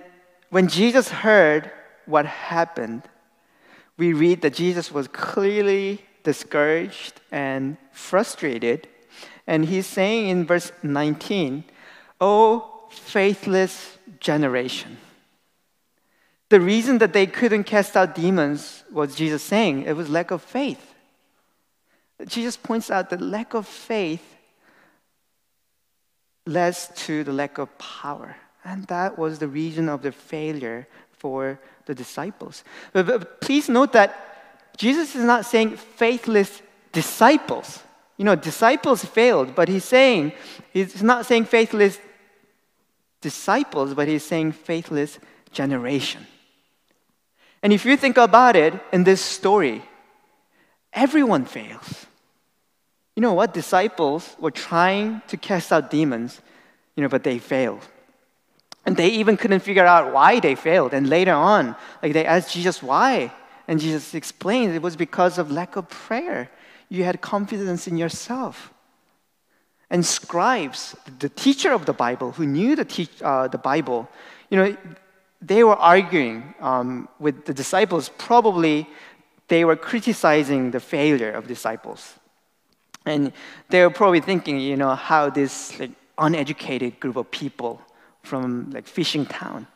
when 0.50 0.68
Jesus 0.68 1.08
heard 1.08 1.70
what 2.06 2.26
happened, 2.26 3.02
we 3.96 4.12
read 4.12 4.42
that 4.42 4.54
Jesus 4.54 4.90
was 4.90 5.06
clearly 5.08 6.04
discouraged 6.24 7.20
and 7.30 7.76
frustrated. 7.92 8.88
And 9.46 9.64
he's 9.64 9.86
saying 9.86 10.28
in 10.28 10.46
verse 10.46 10.72
19, 10.82 11.64
Oh, 12.20 12.88
faithless 12.90 13.98
generation. 14.20 14.98
The 16.50 16.60
reason 16.60 16.98
that 16.98 17.12
they 17.12 17.26
couldn't 17.26 17.64
cast 17.64 17.96
out 17.96 18.14
demons 18.14 18.84
was 18.92 19.14
Jesus 19.14 19.42
saying 19.42 19.84
it 19.84 19.96
was 19.96 20.10
lack 20.10 20.30
of 20.30 20.42
faith. 20.42 20.94
Jesus 22.26 22.56
points 22.56 22.90
out 22.90 23.10
that 23.10 23.20
lack 23.20 23.54
of 23.54 23.66
faith 23.66 24.36
leads 26.46 26.90
to 27.06 27.24
the 27.24 27.32
lack 27.32 27.58
of 27.58 27.76
power. 27.78 28.36
And 28.64 28.86
that 28.88 29.18
was 29.18 29.38
the 29.38 29.48
reason 29.48 29.88
of 29.88 30.02
the 30.02 30.12
failure 30.12 30.86
for 31.10 31.58
the 31.86 31.94
disciples. 31.94 32.64
But, 32.92 33.06
but 33.06 33.40
please 33.40 33.68
note 33.68 33.92
that 33.92 34.32
Jesus 34.76 35.14
is 35.14 35.24
not 35.24 35.46
saying 35.46 35.76
faithless 35.76 36.62
disciples. 36.92 37.80
You 38.16 38.24
know, 38.24 38.34
disciples 38.34 39.04
failed, 39.04 39.54
but 39.54 39.68
he's 39.68 39.84
saying, 39.84 40.32
he's 40.72 41.02
not 41.02 41.26
saying 41.26 41.46
faithless 41.46 41.98
disciples, 43.20 43.94
but 43.94 44.08
he's 44.08 44.24
saying 44.24 44.52
faithless 44.52 45.18
generation. 45.52 46.26
And 47.62 47.72
if 47.72 47.84
you 47.84 47.96
think 47.96 48.16
about 48.16 48.56
it 48.56 48.74
in 48.92 49.04
this 49.04 49.20
story, 49.20 49.82
everyone 50.92 51.44
fails. 51.44 52.06
You 53.16 53.20
know 53.22 53.34
what? 53.34 53.54
Disciples 53.54 54.36
were 54.38 54.50
trying 54.50 55.22
to 55.28 55.36
cast 55.36 55.72
out 55.72 55.90
demons, 55.90 56.40
you 56.96 57.02
know, 57.02 57.08
but 57.08 57.24
they 57.24 57.38
failed. 57.38 57.86
And 58.84 58.96
they 58.96 59.08
even 59.08 59.36
couldn't 59.36 59.60
figure 59.60 59.86
out 59.86 60.12
why 60.12 60.40
they 60.40 60.56
failed. 60.56 60.92
And 60.92 61.08
later 61.08 61.32
on, 61.32 61.76
like 62.02 62.12
they 62.12 62.24
asked 62.24 62.52
Jesus 62.52 62.82
why. 62.82 63.32
And 63.68 63.78
Jesus 63.78 64.14
explained 64.14 64.74
it 64.74 64.82
was 64.82 64.96
because 64.96 65.38
of 65.38 65.52
lack 65.52 65.76
of 65.76 65.88
prayer. 65.88 66.50
You 66.92 67.04
had 67.04 67.22
confidence 67.22 67.88
in 67.88 67.96
yourself. 67.96 68.70
And 69.88 70.04
scribes, 70.04 70.94
the 71.20 71.30
teacher 71.30 71.72
of 71.72 71.86
the 71.86 71.94
Bible, 71.94 72.32
who 72.32 72.44
knew 72.44 72.76
the, 72.76 73.08
uh, 73.22 73.48
the 73.48 73.56
Bible, 73.56 74.10
you 74.50 74.58
know, 74.58 74.76
they 75.40 75.64
were 75.64 75.76
arguing 75.76 76.54
um, 76.60 77.08
with 77.18 77.46
the 77.46 77.54
disciples. 77.54 78.10
Probably 78.18 78.86
they 79.48 79.64
were 79.64 79.74
criticizing 79.74 80.70
the 80.70 80.80
failure 80.80 81.30
of 81.32 81.46
disciples. 81.46 82.12
And 83.06 83.32
they 83.70 83.80
were 83.80 83.94
probably 84.00 84.20
thinking, 84.20 84.60
you 84.60 84.76
know, 84.76 84.94
how 84.94 85.30
this 85.30 85.78
like, 85.80 85.92
uneducated 86.18 87.00
group 87.00 87.16
of 87.16 87.30
people 87.30 87.80
from 88.22 88.70
like 88.70 88.86
fishing 88.86 89.24
town. 89.24 89.66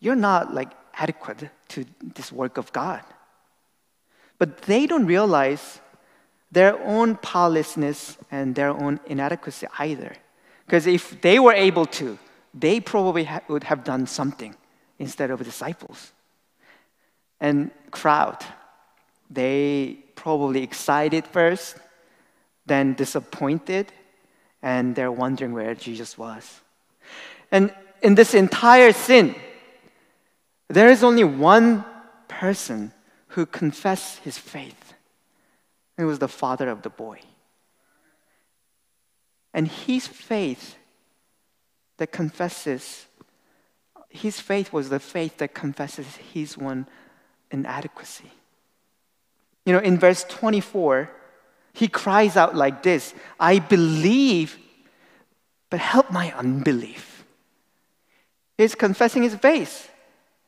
You're 0.00 0.22
not 0.30 0.54
like 0.54 0.70
adequate 0.94 1.50
to 1.68 1.84
this 2.14 2.32
work 2.32 2.56
of 2.56 2.72
God. 2.72 3.02
But 4.38 4.62
they 4.62 4.86
don't 4.86 5.04
realize 5.04 5.80
their 6.50 6.78
own 6.82 7.16
powerlessness 7.16 8.16
and 8.30 8.54
their 8.54 8.70
own 8.70 9.00
inadequacy 9.06 9.66
either. 9.78 10.16
Because 10.66 10.86
if 10.86 11.20
they 11.20 11.38
were 11.38 11.52
able 11.52 11.86
to, 11.86 12.18
they 12.54 12.80
probably 12.80 13.24
ha- 13.24 13.40
would 13.48 13.64
have 13.64 13.84
done 13.84 14.06
something 14.06 14.54
instead 14.98 15.30
of 15.30 15.42
disciples. 15.44 16.12
And 17.40 17.70
crowd, 17.90 18.44
they 19.30 19.98
probably 20.14 20.62
excited 20.62 21.26
first, 21.26 21.76
then 22.66 22.94
disappointed, 22.94 23.92
and 24.62 24.94
they're 24.94 25.12
wondering 25.12 25.52
where 25.52 25.74
Jesus 25.74 26.18
was. 26.18 26.60
And 27.50 27.72
in 28.02 28.14
this 28.14 28.34
entire 28.34 28.92
sin, 28.92 29.34
there 30.68 30.88
is 30.88 31.02
only 31.02 31.24
one 31.24 31.84
person 32.26 32.92
who 33.28 33.46
confessed 33.46 34.18
his 34.18 34.36
faith. 34.36 34.87
It 35.98 36.04
was 36.04 36.20
the 36.20 36.28
father 36.28 36.68
of 36.68 36.82
the 36.82 36.90
boy. 36.90 37.20
And 39.52 39.66
his 39.66 40.06
faith 40.06 40.76
that 41.96 42.12
confesses, 42.12 43.06
his 44.08 44.40
faith 44.40 44.72
was 44.72 44.88
the 44.88 45.00
faith 45.00 45.38
that 45.38 45.54
confesses 45.54 46.06
his 46.32 46.56
one 46.56 46.86
inadequacy. 47.50 48.30
You 49.66 49.72
know, 49.72 49.80
in 49.80 49.98
verse 49.98 50.24
24, 50.24 51.10
he 51.72 51.88
cries 51.88 52.36
out 52.36 52.54
like 52.54 52.82
this 52.82 53.12
I 53.40 53.58
believe, 53.58 54.56
but 55.70 55.80
help 55.80 56.12
my 56.12 56.32
unbelief. 56.32 57.24
He's 58.56 58.74
confessing 58.74 59.24
his 59.24 59.34
faith, 59.34 59.90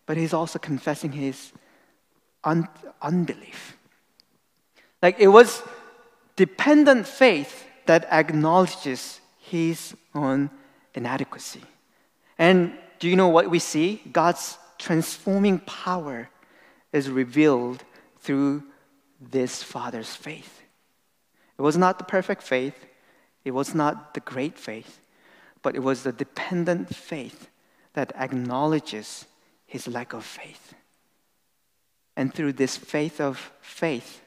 but 0.07 0.16
he's 0.16 0.33
also 0.33 0.59
confessing 0.59 1.12
his 1.12 1.52
un- 2.45 2.69
unbelief. 3.02 3.76
Like 5.02 5.16
it 5.19 5.28
was 5.28 5.62
dependent 6.37 7.07
faith 7.07 7.66
that 7.87 8.04
acknowledges 8.11 9.21
his 9.38 9.95
own 10.14 10.50
inadequacy. 10.95 11.62
And 12.38 12.73
do 12.99 13.09
you 13.09 13.16
know 13.16 13.28
what 13.28 13.50
we 13.50 13.59
see? 13.59 14.02
God's 14.12 14.59
transforming 14.78 15.59
power 15.61 16.28
is 16.92 17.09
revealed 17.09 17.85
through 18.21 18.62
this 19.21 19.62
father's 19.62 20.14
faith. 20.14 20.62
It 21.59 21.62
was 21.62 21.76
not 21.76 21.99
the 21.99 22.04
perfect 22.04 22.42
faith, 22.42 22.87
it 23.45 23.50
was 23.50 23.75
not 23.75 24.14
the 24.14 24.21
great 24.21 24.59
faith, 24.59 25.00
but 25.62 25.76
it 25.76 25.83
was 25.83 26.02
the 26.02 26.12
dependent 26.12 26.95
faith 26.95 27.49
that 27.95 28.12
acknowledges 28.16 29.26
his 29.66 29.87
lack 29.87 30.12
of 30.12 30.25
faith. 30.25 30.75
And 32.16 32.33
through 32.33 32.54
this 32.54 32.76
faith 32.76 33.21
of 33.21 33.52
faith 33.61 34.21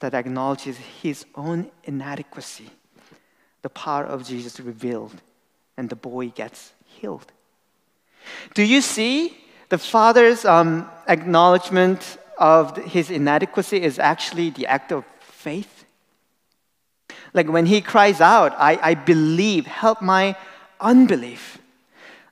that 0.00 0.14
acknowledges 0.14 0.76
his 1.02 1.24
own 1.34 1.70
inadequacy, 1.84 2.70
the 3.62 3.68
power 3.68 4.04
of 4.04 4.26
Jesus 4.26 4.58
revealed, 4.60 5.14
and 5.76 5.88
the 5.88 5.96
boy 5.96 6.28
gets 6.28 6.72
healed. 6.84 7.30
Do 8.54 8.62
you 8.62 8.80
see 8.80 9.36
the 9.68 9.78
father's 9.78 10.44
um, 10.44 10.90
acknowledgement 11.06 12.18
of 12.38 12.76
his 12.78 13.10
inadequacy 13.10 13.82
is 13.82 13.98
actually 13.98 14.50
the 14.50 14.66
act 14.66 14.92
of 14.92 15.04
faith? 15.20 15.84
Like 17.32 17.48
when 17.48 17.66
he 17.66 17.80
cries 17.80 18.20
out, 18.20 18.54
I, 18.58 18.78
I 18.82 18.94
believe, 18.94 19.66
help 19.66 20.02
my 20.02 20.36
unbelief. 20.80 21.58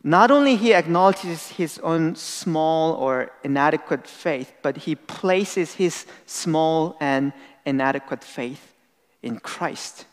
Not 0.03 0.31
only 0.31 0.57
he 0.57 0.75
acknowledges 0.75 1.49
his 1.49 1.79
own 1.81 2.15
small 2.15 2.95
or 2.95 3.31
inadequate 3.45 4.07
faith, 4.07 4.53
but 4.63 4.77
he 4.77 4.95
places 4.95 5.75
his 5.75 6.07
small 6.25 6.97
and 7.01 7.33
inadequate 7.69 8.25
faith 8.25 8.75
in 9.23 9.39
Christ. 9.39 10.07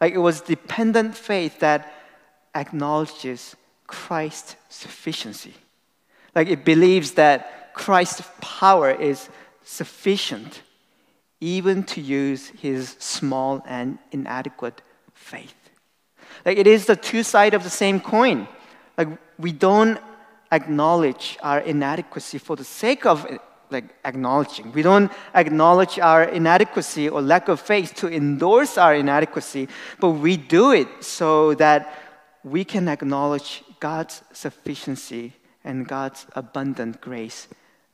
Like 0.00 0.12
it 0.14 0.18
was 0.18 0.40
dependent 0.40 1.16
faith 1.16 1.60
that 1.60 1.92
acknowledges 2.54 3.56
Christ's 3.86 4.56
sufficiency. 4.68 5.54
Like 6.34 6.48
it 6.48 6.64
believes 6.64 7.12
that 7.12 7.72
Christ's 7.74 8.22
power 8.40 8.90
is 8.90 9.28
sufficient 9.64 10.62
even 11.40 11.84
to 11.84 12.00
use 12.00 12.48
his 12.48 12.96
small 12.98 13.62
and 13.66 13.98
inadequate 14.10 14.82
faith. 15.14 15.54
Like 16.44 16.58
it 16.58 16.66
is 16.66 16.86
the 16.86 16.96
two 16.96 17.22
sides 17.22 17.54
of 17.54 17.62
the 17.62 17.70
same 17.70 18.00
coin. 18.00 18.48
Like 18.96 19.08
we 19.38 19.52
don't 19.52 19.98
acknowledge 20.50 21.38
our 21.42 21.60
inadequacy 21.60 22.38
for 22.38 22.56
the 22.56 22.64
sake 22.64 23.06
of 23.06 23.26
like 23.70 23.84
acknowledging. 24.04 24.72
We 24.72 24.82
don't 24.82 25.10
acknowledge 25.34 25.98
our 25.98 26.24
inadequacy 26.24 27.08
or 27.08 27.20
lack 27.22 27.48
of 27.48 27.60
faith 27.60 27.94
to 27.96 28.08
endorse 28.08 28.78
our 28.78 28.94
inadequacy, 28.94 29.68
but 30.00 30.10
we 30.10 30.36
do 30.36 30.72
it 30.72 30.88
so 31.00 31.54
that 31.54 31.94
we 32.44 32.64
can 32.64 32.88
acknowledge 32.88 33.62
God's 33.80 34.22
sufficiency 34.32 35.34
and 35.64 35.86
God's 35.86 36.26
abundant 36.34 37.00
grace 37.00 37.48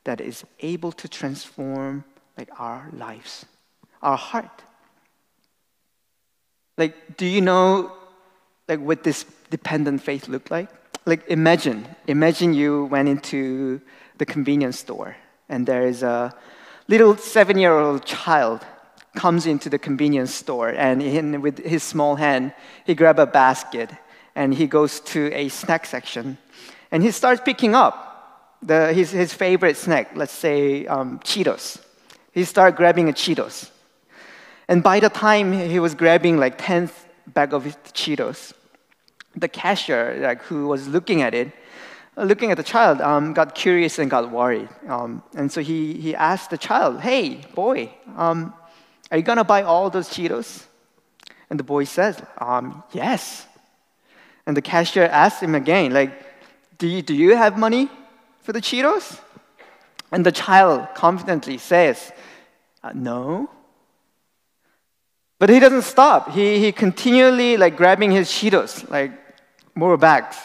that 0.04 0.20
is 0.20 0.44
able 0.60 0.92
to 0.92 1.08
transform 1.08 2.04
like 2.38 2.48
our 2.58 2.88
lives, 2.92 3.46
our 4.02 4.16
heart. 4.16 4.62
Like, 6.76 7.16
do 7.16 7.26
you 7.26 7.40
know 7.40 7.92
like 8.68 8.80
what 8.80 9.02
this 9.02 9.24
dependent 9.50 10.02
faith 10.02 10.28
look 10.28 10.50
like? 10.50 10.68
Like 11.06 11.26
imagine, 11.28 11.86
imagine 12.06 12.54
you 12.54 12.86
went 12.86 13.08
into 13.08 13.80
the 14.18 14.26
convenience 14.26 14.78
store 14.78 15.16
and 15.48 15.66
there 15.66 15.86
is 15.86 16.02
a 16.02 16.34
little 16.88 17.16
seven-year-old 17.16 18.04
child 18.04 18.64
comes 19.16 19.46
into 19.46 19.70
the 19.70 19.78
convenience 19.78 20.34
store 20.34 20.70
and 20.70 21.00
in, 21.02 21.40
with 21.40 21.64
his 21.64 21.82
small 21.82 22.16
hand 22.16 22.52
he 22.84 22.94
grab 22.94 23.18
a 23.18 23.26
basket 23.26 23.90
and 24.34 24.54
he 24.54 24.66
goes 24.66 25.00
to 25.00 25.32
a 25.32 25.48
snack 25.48 25.86
section 25.86 26.36
and 26.90 27.02
he 27.02 27.10
starts 27.10 27.40
picking 27.44 27.74
up 27.74 28.14
the, 28.62 28.92
his, 28.92 29.10
his 29.10 29.34
favorite 29.34 29.76
snack, 29.76 30.16
let's 30.16 30.32
say 30.32 30.86
um, 30.86 31.18
Cheetos. 31.20 31.80
He 32.32 32.44
started 32.44 32.76
grabbing 32.76 33.08
a 33.08 33.12
Cheetos. 33.12 33.70
And 34.68 34.82
by 34.82 35.00
the 35.00 35.10
time 35.10 35.52
he 35.52 35.78
was 35.78 35.94
grabbing 35.94 36.38
like 36.38 36.58
10th 36.58 36.92
bag 37.26 37.52
of 37.52 37.64
Cheetos, 37.92 38.54
the 39.36 39.48
cashier 39.48 40.18
like, 40.20 40.42
who 40.42 40.68
was 40.68 40.88
looking 40.88 41.20
at 41.22 41.34
it, 41.34 41.52
looking 42.16 42.50
at 42.50 42.56
the 42.56 42.62
child, 42.62 43.00
um, 43.00 43.32
got 43.32 43.54
curious 43.54 43.98
and 43.98 44.10
got 44.10 44.30
worried. 44.30 44.68
Um, 44.88 45.22
and 45.34 45.50
so 45.50 45.60
he, 45.60 45.94
he 45.94 46.14
asked 46.14 46.50
the 46.50 46.58
child, 46.58 47.00
hey, 47.00 47.44
boy, 47.54 47.92
um, 48.16 48.54
are 49.10 49.16
you 49.16 49.22
going 49.22 49.38
to 49.38 49.44
buy 49.44 49.62
all 49.62 49.90
those 49.90 50.08
Cheetos? 50.08 50.64
And 51.50 51.58
the 51.58 51.64
boy 51.64 51.84
says, 51.84 52.20
um, 52.38 52.82
yes. 52.92 53.46
And 54.46 54.56
the 54.56 54.62
cashier 54.62 55.04
asked 55.04 55.42
him 55.42 55.54
again, 55.54 55.92
like, 55.92 56.12
do 56.78 56.86
you, 56.86 57.02
do 57.02 57.14
you 57.14 57.36
have 57.36 57.58
money 57.58 57.88
for 58.42 58.52
the 58.52 58.60
Cheetos? 58.60 59.20
And 60.12 60.24
the 60.24 60.32
child 60.32 60.88
confidently 60.94 61.58
says, 61.58 62.12
uh, 62.82 62.92
no. 62.94 63.50
But 65.38 65.50
he 65.50 65.58
doesn't 65.58 65.82
stop. 65.82 66.30
He, 66.30 66.58
he 66.58 66.72
continually 66.72 67.56
like 67.56 67.76
grabbing 67.76 68.12
his 68.12 68.28
Cheetos, 68.28 68.88
like 68.88 69.12
more 69.74 69.96
bags. 69.96 70.36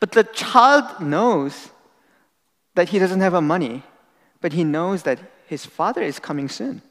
But 0.00 0.12
the 0.12 0.24
child 0.24 1.00
knows 1.00 1.70
that 2.74 2.90
he 2.90 2.98
doesn't 2.98 3.20
have 3.20 3.34
a 3.34 3.40
money, 3.40 3.82
but 4.40 4.52
he 4.52 4.64
knows 4.64 5.02
that 5.04 5.18
his 5.46 5.64
father 5.64 6.02
is 6.02 6.18
coming 6.18 6.48
soon. 6.48 6.82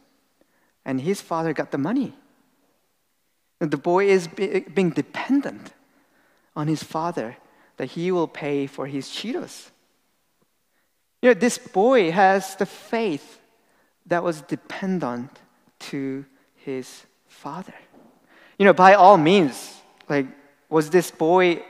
And 0.83 1.01
his 1.01 1.21
father 1.21 1.53
got 1.53 1.71
the 1.71 1.77
money. 1.77 2.13
And 3.59 3.71
the 3.71 3.77
boy 3.77 4.07
is 4.07 4.27
being 4.27 4.91
dependent 4.91 5.73
on 6.55 6.67
his 6.67 6.83
father 6.83 7.37
that 7.77 7.91
he 7.91 8.11
will 8.11 8.27
pay 8.27 8.67
for 8.67 8.87
his 8.87 9.07
Cheetos. 9.07 9.71
You 11.21 11.29
know, 11.29 11.33
this 11.33 11.57
boy 11.57 12.11
has 12.11 12.55
the 12.55 12.65
faith 12.65 13.39
that 14.05 14.23
was 14.23 14.41
dependent 14.41 15.31
to 15.79 16.25
his 16.55 17.05
father. 17.27 17.73
You 18.59 18.65
know, 18.65 18.73
by 18.73 18.93
all 18.93 19.17
means, 19.17 19.75
like, 20.07 20.27
was 20.69 20.89
this 20.89 21.11
boy 21.11 21.63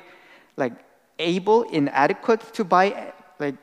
like 0.58 0.74
able, 1.20 1.64
inadequate 1.64 2.54
to 2.54 2.64
buy 2.64 3.14
like 3.40 3.56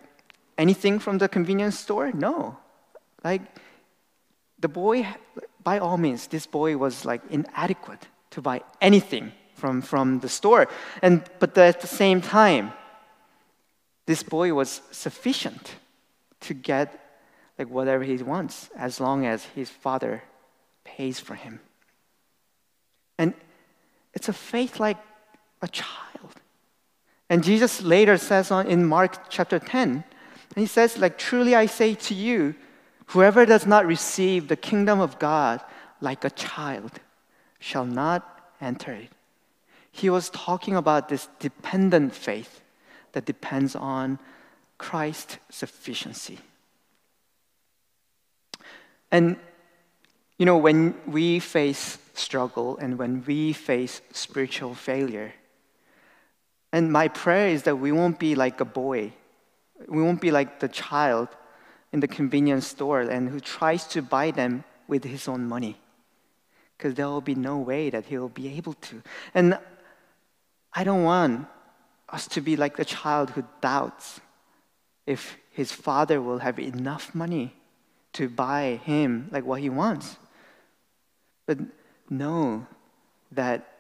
anything 0.58 0.98
from 0.98 1.18
the 1.18 1.28
convenience 1.28 1.78
store? 1.78 2.12
No. 2.12 2.56
Like, 3.24 3.42
the 4.58 4.68
boy, 4.68 5.06
by 5.62 5.78
all 5.78 5.96
means, 5.96 6.26
this 6.28 6.46
boy 6.46 6.76
was 6.76 7.04
like 7.04 7.22
inadequate 7.30 8.08
to 8.30 8.40
buy 8.40 8.62
anything 8.80 9.32
from, 9.54 9.82
from 9.82 10.20
the 10.20 10.28
store. 10.28 10.68
And, 11.02 11.22
but 11.38 11.56
at 11.58 11.80
the 11.80 11.86
same 11.86 12.20
time, 12.20 12.72
this 14.06 14.22
boy 14.22 14.52
was 14.54 14.80
sufficient 14.90 15.76
to 16.40 16.54
get 16.54 16.98
like 17.58 17.68
whatever 17.68 18.02
he 18.02 18.16
wants 18.16 18.70
as 18.76 19.00
long 19.00 19.26
as 19.26 19.44
his 19.44 19.70
father 19.70 20.22
pays 20.84 21.20
for 21.20 21.34
him. 21.34 21.60
And 23.18 23.34
it's 24.14 24.28
a 24.28 24.32
faith 24.32 24.80
like 24.80 24.98
a 25.60 25.68
child. 25.68 26.11
And 27.32 27.42
Jesus 27.42 27.80
later 27.80 28.18
says 28.18 28.50
on 28.50 28.66
in 28.66 28.84
Mark 28.84 29.30
chapter 29.30 29.58
10, 29.58 29.88
and 29.88 30.04
he 30.54 30.66
says, 30.66 30.98
like, 30.98 31.16
truly 31.16 31.54
I 31.54 31.64
say 31.64 31.94
to 31.94 32.12
you, 32.12 32.54
whoever 33.06 33.46
does 33.46 33.64
not 33.64 33.86
receive 33.86 34.48
the 34.48 34.54
kingdom 34.70 35.00
of 35.00 35.18
God 35.18 35.62
like 36.02 36.26
a 36.26 36.36
child 36.36 37.00
shall 37.58 37.86
not 37.86 38.52
enter 38.60 38.92
it. 38.92 39.08
He 39.90 40.10
was 40.10 40.28
talking 40.28 40.76
about 40.76 41.08
this 41.08 41.26
dependent 41.38 42.14
faith 42.14 42.60
that 43.12 43.24
depends 43.24 43.74
on 43.74 44.18
Christ's 44.76 45.38
sufficiency. 45.48 46.38
And, 49.10 49.38
you 50.36 50.44
know, 50.44 50.58
when 50.58 50.96
we 51.06 51.38
face 51.38 51.96
struggle 52.12 52.76
and 52.76 52.98
when 52.98 53.24
we 53.24 53.54
face 53.54 54.02
spiritual 54.12 54.74
failure, 54.74 55.32
and 56.72 56.90
my 56.90 57.08
prayer 57.08 57.48
is 57.48 57.64
that 57.64 57.76
we 57.76 57.92
won't 57.92 58.18
be 58.18 58.34
like 58.34 58.60
a 58.60 58.64
boy. 58.64 59.12
We 59.88 60.02
won't 60.02 60.20
be 60.20 60.30
like 60.30 60.60
the 60.60 60.68
child 60.68 61.28
in 61.92 62.00
the 62.00 62.08
convenience 62.08 62.66
store 62.66 63.00
and 63.00 63.28
who 63.28 63.40
tries 63.40 63.86
to 63.88 64.00
buy 64.00 64.30
them 64.30 64.64
with 64.88 65.04
his 65.04 65.28
own 65.28 65.46
money. 65.46 65.76
Because 66.76 66.94
there 66.94 67.06
will 67.06 67.20
be 67.20 67.34
no 67.34 67.58
way 67.58 67.90
that 67.90 68.06
he'll 68.06 68.30
be 68.30 68.48
able 68.56 68.72
to. 68.74 69.02
And 69.34 69.58
I 70.72 70.84
don't 70.84 71.04
want 71.04 71.46
us 72.08 72.26
to 72.28 72.40
be 72.40 72.56
like 72.56 72.76
the 72.76 72.84
child 72.84 73.30
who 73.30 73.44
doubts 73.60 74.20
if 75.06 75.36
his 75.50 75.72
father 75.72 76.20
will 76.22 76.38
have 76.38 76.58
enough 76.58 77.14
money 77.14 77.54
to 78.14 78.28
buy 78.28 78.80
him 78.84 79.28
like 79.30 79.44
what 79.44 79.60
he 79.60 79.68
wants. 79.68 80.16
But 81.46 81.58
know 82.08 82.66
that 83.32 83.71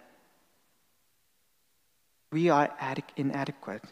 we 2.32 2.48
are 2.48 2.70
inadequate, 3.16 3.84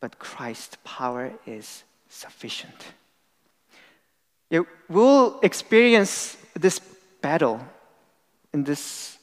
but 0.00 0.18
Christ's 0.18 0.76
power 0.84 1.32
is 1.46 1.82
sufficient. 2.08 2.84
It 4.50 4.62
will 4.88 5.40
experience 5.42 6.36
this 6.54 6.78
battle 7.20 7.60
in 8.52 8.64
this 8.64 9.18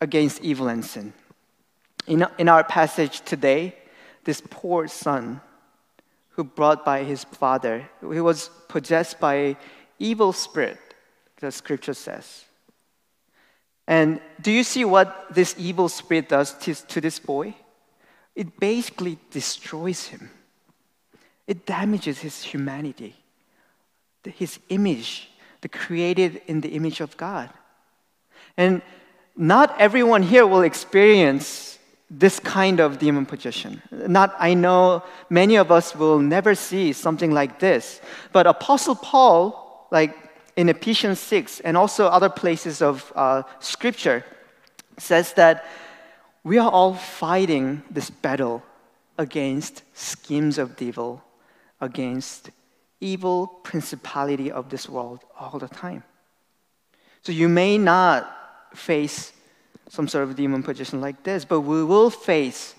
against 0.00 0.42
evil 0.42 0.68
and 0.68 0.84
sin. 0.84 1.12
In, 2.06 2.26
in 2.38 2.48
our 2.48 2.64
passage 2.64 3.20
today, 3.20 3.76
this 4.24 4.42
poor 4.50 4.88
son 4.88 5.40
who 6.30 6.44
brought 6.44 6.84
by 6.84 7.04
his 7.04 7.24
father, 7.24 7.88
he 8.00 8.20
was 8.20 8.50
possessed 8.68 9.20
by 9.20 9.56
evil 9.98 10.32
spirit, 10.32 10.78
the 11.40 11.52
scripture 11.52 11.94
says. 11.94 12.46
And 13.90 14.20
do 14.40 14.52
you 14.52 14.62
see 14.62 14.84
what 14.84 15.34
this 15.34 15.56
evil 15.58 15.88
spirit 15.88 16.28
does 16.28 16.52
to, 16.58 17.00
this 17.00 17.18
boy? 17.18 17.56
It 18.36 18.60
basically 18.60 19.18
destroys 19.32 20.06
him. 20.06 20.30
It 21.48 21.66
damages 21.66 22.20
his 22.20 22.40
humanity, 22.44 23.16
his 24.22 24.60
image, 24.68 25.28
the 25.62 25.68
created 25.68 26.40
in 26.46 26.60
the 26.60 26.68
image 26.68 27.00
of 27.00 27.16
God. 27.16 27.50
And 28.56 28.80
not 29.36 29.74
everyone 29.80 30.22
here 30.22 30.46
will 30.46 30.62
experience 30.62 31.80
this 32.08 32.38
kind 32.38 32.78
of 32.78 33.00
demon 33.00 33.26
possession. 33.26 33.82
Not, 33.90 34.36
I 34.38 34.54
know 34.54 35.02
many 35.28 35.56
of 35.56 35.72
us 35.72 35.96
will 35.96 36.20
never 36.20 36.54
see 36.54 36.92
something 36.92 37.32
like 37.32 37.58
this. 37.58 38.00
But 38.32 38.46
Apostle 38.46 38.94
Paul, 38.94 39.88
like 39.90 40.14
in 40.60 40.68
Ephesians 40.68 41.18
6 41.20 41.60
and 41.60 41.74
also 41.74 42.04
other 42.04 42.28
places 42.28 42.82
of 42.82 43.10
uh, 43.16 43.42
scripture 43.60 44.22
says 44.98 45.32
that 45.32 45.64
we 46.44 46.58
are 46.58 46.70
all 46.70 46.92
fighting 46.92 47.82
this 47.90 48.10
battle 48.10 48.62
against 49.16 49.82
schemes 49.94 50.58
of 50.58 50.76
devil, 50.76 51.24
against 51.80 52.50
evil 53.00 53.46
principality 53.46 54.50
of 54.50 54.68
this 54.68 54.86
world 54.86 55.24
all 55.38 55.58
the 55.58 55.68
time. 55.68 56.02
So 57.22 57.32
you 57.32 57.48
may 57.48 57.78
not 57.78 58.30
face 58.74 59.32
some 59.88 60.08
sort 60.08 60.24
of 60.24 60.36
demon 60.36 60.62
possession 60.62 61.00
like 61.00 61.22
this, 61.22 61.46
but 61.46 61.62
we 61.62 61.82
will 61.82 62.10
face 62.10 62.74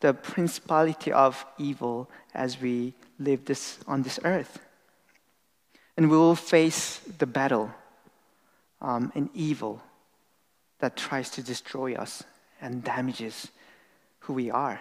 the 0.00 0.14
principality 0.14 1.12
of 1.12 1.44
evil 1.58 2.08
as 2.32 2.58
we 2.58 2.94
live 3.18 3.44
this, 3.44 3.78
on 3.86 4.02
this 4.02 4.18
earth. 4.24 4.58
And 5.96 6.10
we 6.10 6.16
will 6.16 6.36
face 6.36 6.98
the 7.18 7.26
battle 7.26 7.70
um, 8.80 9.12
and 9.14 9.30
evil 9.34 9.82
that 10.78 10.96
tries 10.96 11.30
to 11.30 11.42
destroy 11.42 11.94
us 11.94 12.22
and 12.60 12.84
damages 12.84 13.48
who 14.20 14.34
we 14.34 14.50
are. 14.50 14.80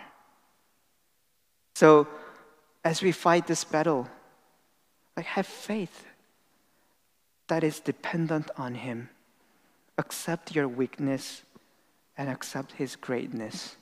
So, 1.76 2.08
as 2.84 3.02
we 3.02 3.12
fight 3.12 3.48
this 3.48 3.64
battle, 3.64 4.08
like 5.18 5.26
have 5.26 5.48
faith 5.48 6.06
that 7.48 7.64
is 7.64 7.80
dependent 7.80 8.50
on 8.58 8.76
Him. 8.76 9.10
Accept 9.98 10.56
your 10.56 10.68
weakness 10.68 11.44
and 12.18 12.30
accept 12.30 12.74
His 12.74 12.96
greatness. 12.96 13.76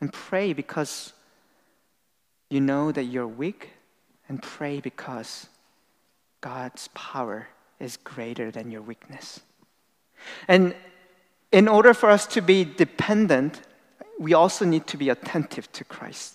And 0.00 0.12
pray 0.12 0.52
because 0.52 1.12
you 2.50 2.60
know 2.60 2.92
that 2.92 3.04
you're 3.04 3.26
weak, 3.26 3.70
and 4.28 4.42
pray 4.42 4.80
because 4.80 5.48
God's 6.44 6.88
power 6.88 7.48
is 7.80 7.96
greater 7.96 8.50
than 8.50 8.70
your 8.70 8.82
weakness. 8.82 9.40
And 10.46 10.74
in 11.50 11.68
order 11.68 11.94
for 11.94 12.10
us 12.10 12.26
to 12.26 12.42
be 12.42 12.66
dependent, 12.66 13.62
we 14.18 14.34
also 14.34 14.66
need 14.66 14.86
to 14.88 14.98
be 14.98 15.08
attentive 15.08 15.72
to 15.72 15.84
Christ. 15.84 16.34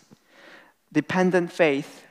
Dependent 0.91 1.51
faith 1.51 2.05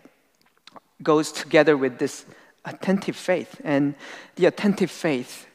goes 1.02 1.32
together 1.32 1.76
with 1.76 1.98
this 1.98 2.24
attentive 2.64 3.16
faith. 3.16 3.60
And 3.64 3.96
the 4.36 4.46
attentive 4.46 4.92
faith 4.92 5.48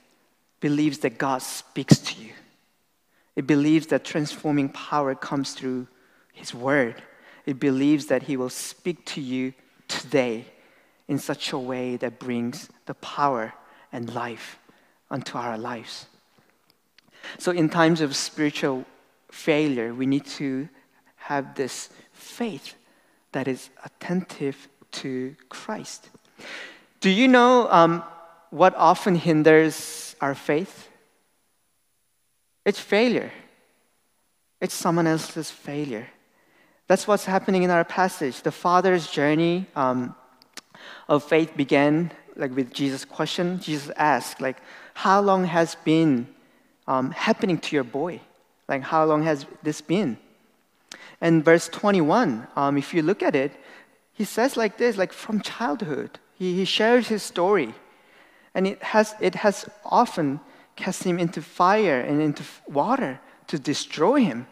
believes 0.60 0.98
that 0.98 1.18
God 1.18 1.42
speaks 1.42 1.98
to 2.00 2.22
you, 2.22 2.34
it 3.38 3.48
believes 3.48 3.88
that 3.88 4.04
transforming 4.04 4.68
power 4.68 5.16
comes 5.16 5.54
through 5.54 5.88
His 6.34 6.54
Word. 6.54 7.02
It 7.46 7.58
believes 7.58 8.08
that 8.08 8.24
He 8.24 8.36
will 8.36 8.50
speak 8.50 9.06
to 9.06 9.22
you 9.22 9.54
today 9.88 10.48
in 11.08 11.20
such 11.20 11.52
a 11.52 11.58
way 11.58 11.98
that 11.98 12.20
brings 12.20 12.70
the 12.86 12.94
power 12.96 13.54
and 13.92 14.14
life 14.14 14.60
unto 15.10 15.38
our 15.38 15.58
lives. 15.58 16.08
So, 17.38 17.52
in 17.52 17.70
times 17.70 18.02
of 18.02 18.16
spiritual 18.16 18.86
failure, 19.32 19.94
we 19.94 20.06
need 20.06 20.26
to 20.26 20.68
have 21.16 21.56
this 21.56 21.90
faith 22.12 22.76
that 23.32 23.48
is 23.48 23.70
attentive 23.84 24.68
to 24.92 25.36
Christ. 25.50 26.10
Do 27.00 27.10
you 27.10 27.28
know 27.28 27.70
um, 27.70 28.04
what 28.50 28.76
often 28.76 29.16
hinders 29.16 30.16
our 30.22 30.36
faith? 30.36 30.90
It's 32.66 32.80
failure. 32.80 33.32
It's 34.62 34.74
someone 34.74 35.08
else's 35.08 35.52
failure. 35.52 36.08
That's 36.88 37.08
what's 37.08 37.26
happening 37.26 37.64
in 37.64 37.70
our 37.70 37.84
passage. 37.84 38.42
The 38.42 38.52
father's 38.52 39.08
journey 39.08 39.66
um, 39.76 40.16
of 41.08 41.24
faith 41.24 41.56
began 41.56 42.12
like 42.36 42.56
with 42.56 42.74
Jesus' 42.74 43.06
question. 43.06 43.60
Jesus 43.60 43.92
asked, 43.96 44.42
like, 44.42 44.58
how 44.94 45.22
long 45.22 45.46
has 45.46 45.76
been 45.84 46.28
um, 46.88 47.12
happening 47.12 47.58
to 47.60 47.76
your 47.76 47.84
boy? 47.84 48.22
Like, 48.68 48.84
how 48.84 49.06
long 49.06 49.24
has 49.24 49.46
this 49.62 49.82
been? 49.82 50.18
And 51.22 51.44
verse 51.44 51.68
21, 51.70 52.48
um, 52.56 52.78
if 52.78 52.94
you 52.94 53.02
look 53.02 53.24
at 53.24 53.36
it, 53.36 53.52
he 54.14 54.26
says 54.26 54.58
like 54.58 54.78
this, 54.78 54.98
like 54.98 55.14
from 55.14 55.42
childhood. 55.42 56.20
He, 56.38 56.56
he 56.56 56.66
shares 56.66 57.08
his 57.08 57.24
story. 57.24 57.74
And 58.54 58.68
it 58.68 58.82
has, 58.84 59.16
it 59.20 59.36
has 59.36 59.68
often 59.84 60.40
cast 60.76 61.04
him 61.04 61.20
into 61.20 61.42
fire 61.42 62.00
and 62.00 62.22
into 62.22 62.44
water 62.68 63.20
to 63.48 63.60
destroy 63.60 64.22
him. 64.22 64.48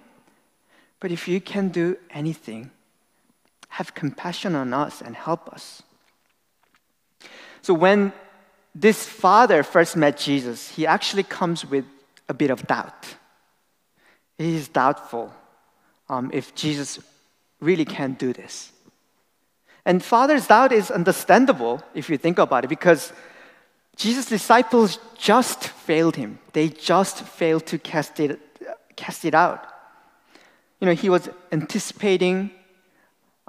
But 1.00 1.12
if 1.12 1.28
you 1.28 1.42
can 1.42 1.70
do 1.70 1.98
anything, 2.10 2.72
have 3.70 3.96
compassion 3.96 4.56
on 4.56 4.74
us 4.74 5.02
and 5.02 5.16
help 5.16 5.50
us. 5.50 5.84
So 7.62 7.74
when 7.74 8.14
this 8.74 9.06
father 9.06 9.64
first 9.64 9.96
met 9.96 10.18
Jesus, 10.18 10.70
he 10.70 10.88
actually 10.88 11.24
comes 11.24 11.66
with 11.66 11.86
a 12.30 12.34
bit 12.34 12.50
of 12.50 12.66
doubt. 12.68 13.06
He 14.38 14.56
is 14.56 14.68
doubtful 14.68 15.34
um, 16.10 16.32
if 16.34 16.56
Jesus 16.56 17.00
really 17.60 17.86
can 17.86 18.14
do 18.14 18.34
this. 18.34 18.72
And 19.86 20.04
father's 20.04 20.48
doubt 20.48 20.72
is 20.72 20.92
understandable 20.92 21.82
if 21.94 22.10
you 22.10 22.18
think 22.18 22.40
about 22.40 22.64
it, 22.64 22.68
because 22.68 23.14
Jesus' 23.96 24.26
disciples 24.26 25.00
just 25.18 25.68
failed 25.68 26.16
him. 26.16 26.40
They 26.54 26.70
just 26.70 27.24
failed 27.24 27.66
to 27.68 27.78
cast 27.78 28.20
it, 28.20 28.40
cast 28.96 29.26
it 29.26 29.34
out. 29.34 29.68
You 30.80 30.88
know, 30.88 30.94
he 30.94 31.10
was 31.10 31.30
anticipating 31.52 32.52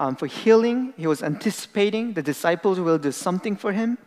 um, 0.02 0.16
for 0.16 0.26
healing, 0.26 0.94
he 0.96 1.06
was 1.06 1.22
anticipating 1.22 2.14
the 2.14 2.24
disciples 2.24 2.80
will 2.80 2.98
do 2.98 3.12
something 3.12 3.54
for 3.54 3.70
him. 3.70 3.98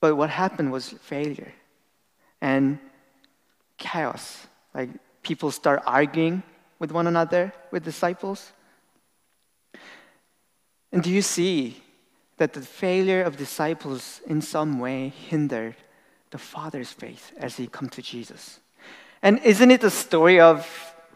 But 0.00 0.16
what 0.16 0.30
happened 0.30 0.72
was 0.72 0.88
failure 0.88 1.52
and 2.40 2.78
chaos. 3.76 4.46
Like 4.74 4.88
people 5.22 5.50
start 5.50 5.82
arguing 5.84 6.42
with 6.78 6.92
one 6.92 7.06
another, 7.06 7.52
with 7.70 7.84
disciples. 7.84 8.52
And 10.92 11.02
do 11.02 11.10
you 11.10 11.20
see 11.20 11.82
that 12.38 12.54
the 12.54 12.62
failure 12.62 13.22
of 13.24 13.36
disciples 13.36 14.22
in 14.26 14.40
some 14.40 14.78
way 14.78 15.12
hindered 15.28 15.76
the 16.30 16.38
Father's 16.38 16.90
faith 16.90 17.32
as 17.36 17.58
he 17.58 17.66
come 17.66 17.90
to 17.90 18.00
Jesus? 18.00 18.60
And 19.20 19.40
isn't 19.44 19.70
it 19.70 19.82
the 19.82 19.90
story 19.90 20.40
of 20.40 20.66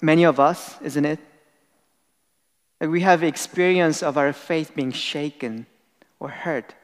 many 0.02 0.24
of 0.24 0.38
us, 0.38 0.76
isn't 0.82 1.06
it? 1.06 1.18
That 2.82 2.90
we 2.90 3.02
have 3.02 3.22
experience 3.22 4.02
of 4.02 4.18
our 4.18 4.32
faith 4.32 4.74
being 4.74 4.90
shaken 4.90 5.66
or 6.18 6.30
hurt 6.30 6.74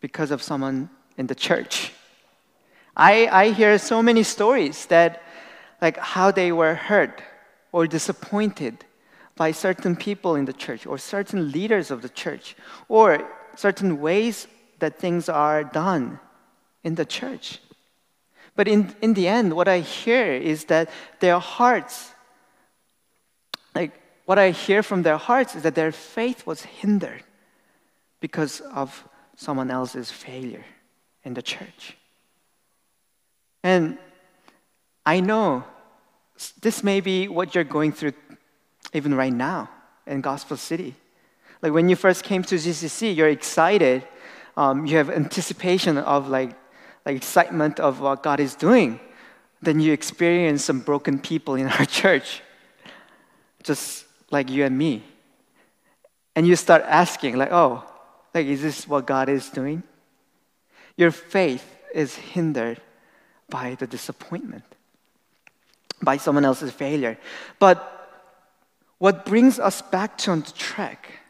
because 0.00 0.30
of 0.30 0.42
someone 0.42 0.88
in 1.18 1.26
the 1.26 1.34
church. 1.34 1.92
I, 2.96 3.26
I 3.26 3.50
hear 3.50 3.76
so 3.76 4.02
many 4.02 4.22
stories 4.22 4.86
that 4.86 5.22
like 5.82 5.98
how 5.98 6.30
they 6.30 6.50
were 6.50 6.74
hurt 6.74 7.20
or 7.72 7.86
disappointed 7.86 8.86
by 9.36 9.52
certain 9.52 9.96
people 9.96 10.34
in 10.34 10.46
the 10.46 10.54
church 10.54 10.86
or 10.86 10.96
certain 10.96 11.52
leaders 11.52 11.90
of 11.90 12.00
the 12.00 12.08
church 12.08 12.56
or 12.88 13.22
certain 13.54 14.00
ways 14.00 14.46
that 14.78 14.98
things 14.98 15.28
are 15.28 15.62
done 15.62 16.20
in 16.84 16.94
the 16.94 17.04
church. 17.04 17.60
But 18.56 18.66
in, 18.66 18.96
in 19.02 19.12
the 19.12 19.28
end, 19.28 19.52
what 19.52 19.68
I 19.68 19.80
hear 19.80 20.32
is 20.32 20.64
that 20.72 20.88
their 21.20 21.38
hearts, 21.38 22.12
like 23.74 23.92
what 24.28 24.38
I 24.38 24.50
hear 24.50 24.82
from 24.82 25.04
their 25.04 25.16
hearts 25.16 25.56
is 25.56 25.62
that 25.62 25.74
their 25.74 25.90
faith 25.90 26.46
was 26.46 26.60
hindered 26.60 27.22
because 28.20 28.60
of 28.60 29.08
someone 29.36 29.70
else's 29.70 30.10
failure 30.10 30.66
in 31.24 31.32
the 31.32 31.40
church. 31.40 31.96
And 33.62 33.96
I 35.06 35.20
know 35.20 35.64
this 36.60 36.84
may 36.84 37.00
be 37.00 37.26
what 37.26 37.54
you're 37.54 37.64
going 37.64 37.90
through 37.90 38.12
even 38.92 39.14
right 39.14 39.32
now 39.32 39.70
in 40.06 40.20
Gospel 40.20 40.58
City. 40.58 40.94
Like 41.62 41.72
when 41.72 41.88
you 41.88 41.96
first 41.96 42.22
came 42.22 42.42
to 42.42 42.56
GCC, 42.56 43.16
you're 43.16 43.30
excited. 43.30 44.06
Um, 44.58 44.84
you 44.84 44.98
have 44.98 45.08
anticipation 45.08 45.96
of 45.96 46.28
like, 46.28 46.50
like 47.06 47.16
excitement 47.16 47.80
of 47.80 48.02
what 48.02 48.22
God 48.22 48.40
is 48.40 48.54
doing. 48.54 49.00
Then 49.62 49.80
you 49.80 49.94
experience 49.94 50.66
some 50.66 50.80
broken 50.80 51.18
people 51.18 51.54
in 51.54 51.66
our 51.78 51.86
church, 51.86 52.42
just 53.62 54.04
like 54.30 54.50
you 54.50 54.64
and 54.64 54.76
me. 54.76 55.02
And 56.34 56.46
you 56.46 56.56
start 56.56 56.84
asking, 56.86 57.36
like, 57.36 57.52
oh, 57.52 57.84
like, 58.34 58.46
is 58.46 58.62
this 58.62 58.86
what 58.86 59.06
God 59.06 59.28
is 59.28 59.48
doing? 59.48 59.82
Your 60.96 61.10
faith 61.10 61.64
is 61.94 62.14
hindered 62.14 62.80
by 63.48 63.74
the 63.74 63.86
disappointment, 63.86 64.64
by 66.02 66.16
someone 66.16 66.44
else's 66.44 66.72
failure. 66.72 67.18
But 67.58 67.94
what 68.98 69.24
brings 69.24 69.58
us 69.58 69.80
back 69.80 70.18
to 70.18 70.32
on 70.32 70.40
the 70.42 70.52
track 70.52 71.20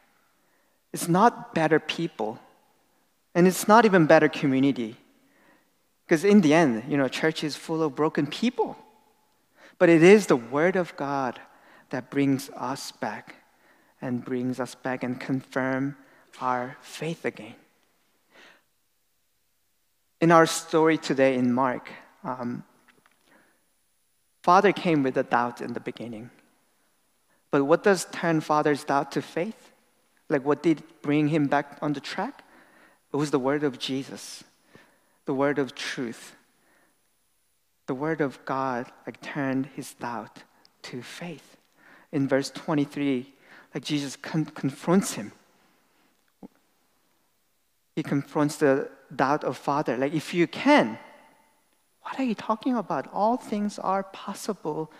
is 0.92 1.08
not 1.08 1.54
better 1.54 1.78
people, 1.78 2.38
and 3.34 3.46
it's 3.46 3.68
not 3.68 3.84
even 3.84 4.06
better 4.06 4.28
community. 4.28 4.96
Because 6.04 6.24
in 6.24 6.40
the 6.40 6.54
end, 6.54 6.84
you 6.88 6.96
know, 6.96 7.08
church 7.08 7.44
is 7.44 7.54
full 7.54 7.82
of 7.82 7.94
broken 7.94 8.26
people. 8.26 8.76
But 9.78 9.90
it 9.90 10.02
is 10.02 10.26
the 10.26 10.36
Word 10.36 10.74
of 10.74 10.96
God 10.96 11.38
that 11.90 12.10
brings 12.10 12.50
us 12.50 12.92
back 12.92 13.36
and 14.00 14.24
brings 14.24 14.60
us 14.60 14.74
back 14.74 15.02
and 15.02 15.20
confirm 15.20 15.96
our 16.40 16.76
faith 16.80 17.24
again. 17.24 17.54
In 20.20 20.32
our 20.32 20.46
story 20.46 20.98
today 20.98 21.34
in 21.34 21.52
Mark, 21.52 21.90
um, 22.24 22.64
Father 24.42 24.72
came 24.72 25.02
with 25.02 25.16
a 25.16 25.22
doubt 25.22 25.60
in 25.60 25.74
the 25.74 25.80
beginning. 25.80 26.30
But 27.50 27.64
what 27.64 27.82
does 27.82 28.06
turn 28.06 28.40
Father's 28.40 28.84
doubt 28.84 29.12
to 29.12 29.22
faith? 29.22 29.72
Like 30.28 30.44
what 30.44 30.62
did 30.62 30.82
bring 31.02 31.28
him 31.28 31.46
back 31.48 31.78
on 31.82 31.92
the 31.92 32.00
track? 32.00 32.44
It 33.12 33.16
was 33.16 33.30
the 33.30 33.38
word 33.38 33.62
of 33.62 33.78
Jesus, 33.78 34.44
the 35.24 35.34
word 35.34 35.58
of 35.58 35.74
truth. 35.74 36.34
The 37.86 37.94
word 37.94 38.20
of 38.20 38.44
God 38.44 38.90
like 39.06 39.20
turned 39.20 39.66
his 39.74 39.94
doubt 39.94 40.42
to 40.82 41.02
faith. 41.02 41.57
In 42.12 42.28
verse 42.28 42.50
23, 42.50 43.32
like 43.74 43.84
Jesus 43.84 44.16
con- 44.16 44.46
confronts 44.46 45.14
him. 45.14 45.32
He 47.96 48.02
confronts 48.02 48.56
the 48.56 48.90
doubt 49.14 49.44
of 49.44 49.56
Father. 49.56 49.96
Like, 49.96 50.14
if 50.14 50.32
you 50.32 50.46
can, 50.46 50.98
what 52.02 52.18
are 52.18 52.24
you 52.24 52.34
talking 52.34 52.76
about? 52.76 53.08
All 53.12 53.36
things 53.36 53.78
are 53.78 54.02
possible 54.02 54.90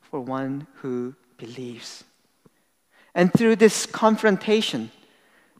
for 0.00 0.20
one 0.20 0.66
who 0.74 1.14
believes. 1.36 2.04
And 3.14 3.32
through 3.32 3.56
this 3.56 3.86
confrontation, 3.86 4.90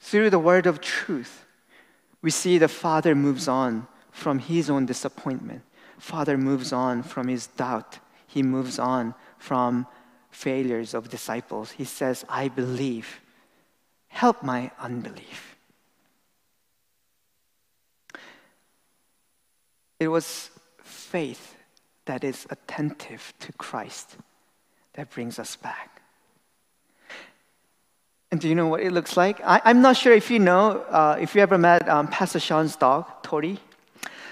through 0.00 0.30
the 0.30 0.38
word 0.38 0.66
of 0.66 0.80
truth, 0.80 1.44
we 2.20 2.30
see 2.30 2.58
the 2.58 2.68
Father 2.68 3.14
moves 3.14 3.48
on 3.48 3.86
from 4.10 4.38
his 4.38 4.68
own 4.68 4.86
disappointment. 4.86 5.62
Father 5.98 6.36
moves 6.36 6.72
on 6.72 7.02
from 7.02 7.28
his 7.28 7.46
doubt. 7.46 7.98
He 8.26 8.42
moves 8.42 8.78
on 8.78 9.14
from 9.38 9.86
failures 10.30 10.94
of 10.94 11.08
disciples. 11.08 11.72
He 11.72 11.84
says, 11.84 12.24
I 12.28 12.48
believe. 12.48 13.20
Help 14.08 14.42
my 14.42 14.70
unbelief. 14.80 15.56
It 20.00 20.08
was 20.08 20.50
faith 20.82 21.56
that 22.06 22.24
is 22.24 22.46
attentive 22.50 23.34
to 23.40 23.52
Christ 23.52 24.16
that 24.94 25.10
brings 25.10 25.38
us 25.38 25.56
back. 25.56 26.02
And 28.30 28.40
do 28.40 28.48
you 28.48 28.54
know 28.54 28.66
what 28.66 28.80
it 28.80 28.92
looks 28.92 29.16
like? 29.16 29.40
I, 29.42 29.60
am 29.64 29.80
not 29.80 29.96
sure 29.96 30.12
if 30.12 30.30
you 30.30 30.38
know, 30.38 30.80
uh, 30.90 31.16
if 31.20 31.34
you 31.34 31.40
ever 31.40 31.56
met 31.56 31.88
um, 31.88 32.08
Pastor 32.08 32.40
Sean's 32.40 32.76
dog, 32.76 33.06
Tori. 33.22 33.58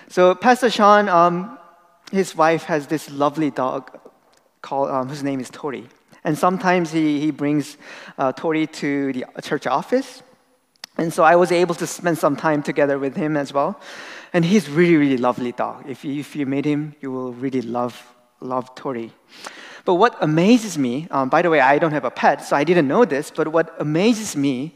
So, 0.09 0.35
Pastor 0.35 0.70
Sean, 0.70 1.09
um, 1.09 1.59
his 2.12 2.37
wife 2.37 2.64
has 2.64 2.87
this 2.87 3.11
lovely 3.11 3.50
dog 3.50 3.98
called, 4.66 4.90
um, 4.90 5.09
whose 5.09 5.22
name 5.22 5.40
is 5.40 5.48
Tori. 5.50 5.87
And 6.24 6.37
sometimes 6.37 6.90
he, 6.90 7.20
he 7.20 7.31
brings 7.31 7.76
uh, 8.18 8.33
Tori 8.33 8.66
to 8.83 9.12
the 9.12 9.42
church 9.42 9.66
office. 9.66 10.22
And 10.98 11.12
so 11.12 11.22
I 11.22 11.37
was 11.37 11.52
able 11.52 11.76
to 11.76 11.87
spend 11.87 12.18
some 12.18 12.35
time 12.37 12.62
together 12.62 12.98
with 12.98 13.14
him 13.16 13.37
as 13.37 13.52
well. 13.52 13.79
And 14.33 14.44
he's 14.44 14.68
really, 14.68 14.96
really 14.96 15.18
lovely 15.18 15.52
dog. 15.52 15.85
If 15.88 16.05
you, 16.05 16.18
if 16.18 16.35
you 16.35 16.46
meet 16.46 16.64
him, 16.64 16.94
you 17.00 17.12
will 17.12 17.33
really 17.33 17.62
love, 17.62 17.94
love 18.40 18.74
Tori. 18.74 19.12
But 19.85 19.94
what 19.94 20.16
amazes 20.20 20.76
me, 20.76 21.07
um, 21.12 21.29
by 21.29 21.42
the 21.42 21.50
way, 21.50 21.61
I 21.61 21.79
don't 21.79 21.92
have 21.92 22.05
a 22.05 22.11
pet, 22.11 22.42
so 22.42 22.57
I 22.57 22.64
didn't 22.64 22.88
know 22.88 23.05
this, 23.05 23.31
but 23.31 23.46
what 23.48 23.72
amazes 23.79 24.35
me 24.35 24.74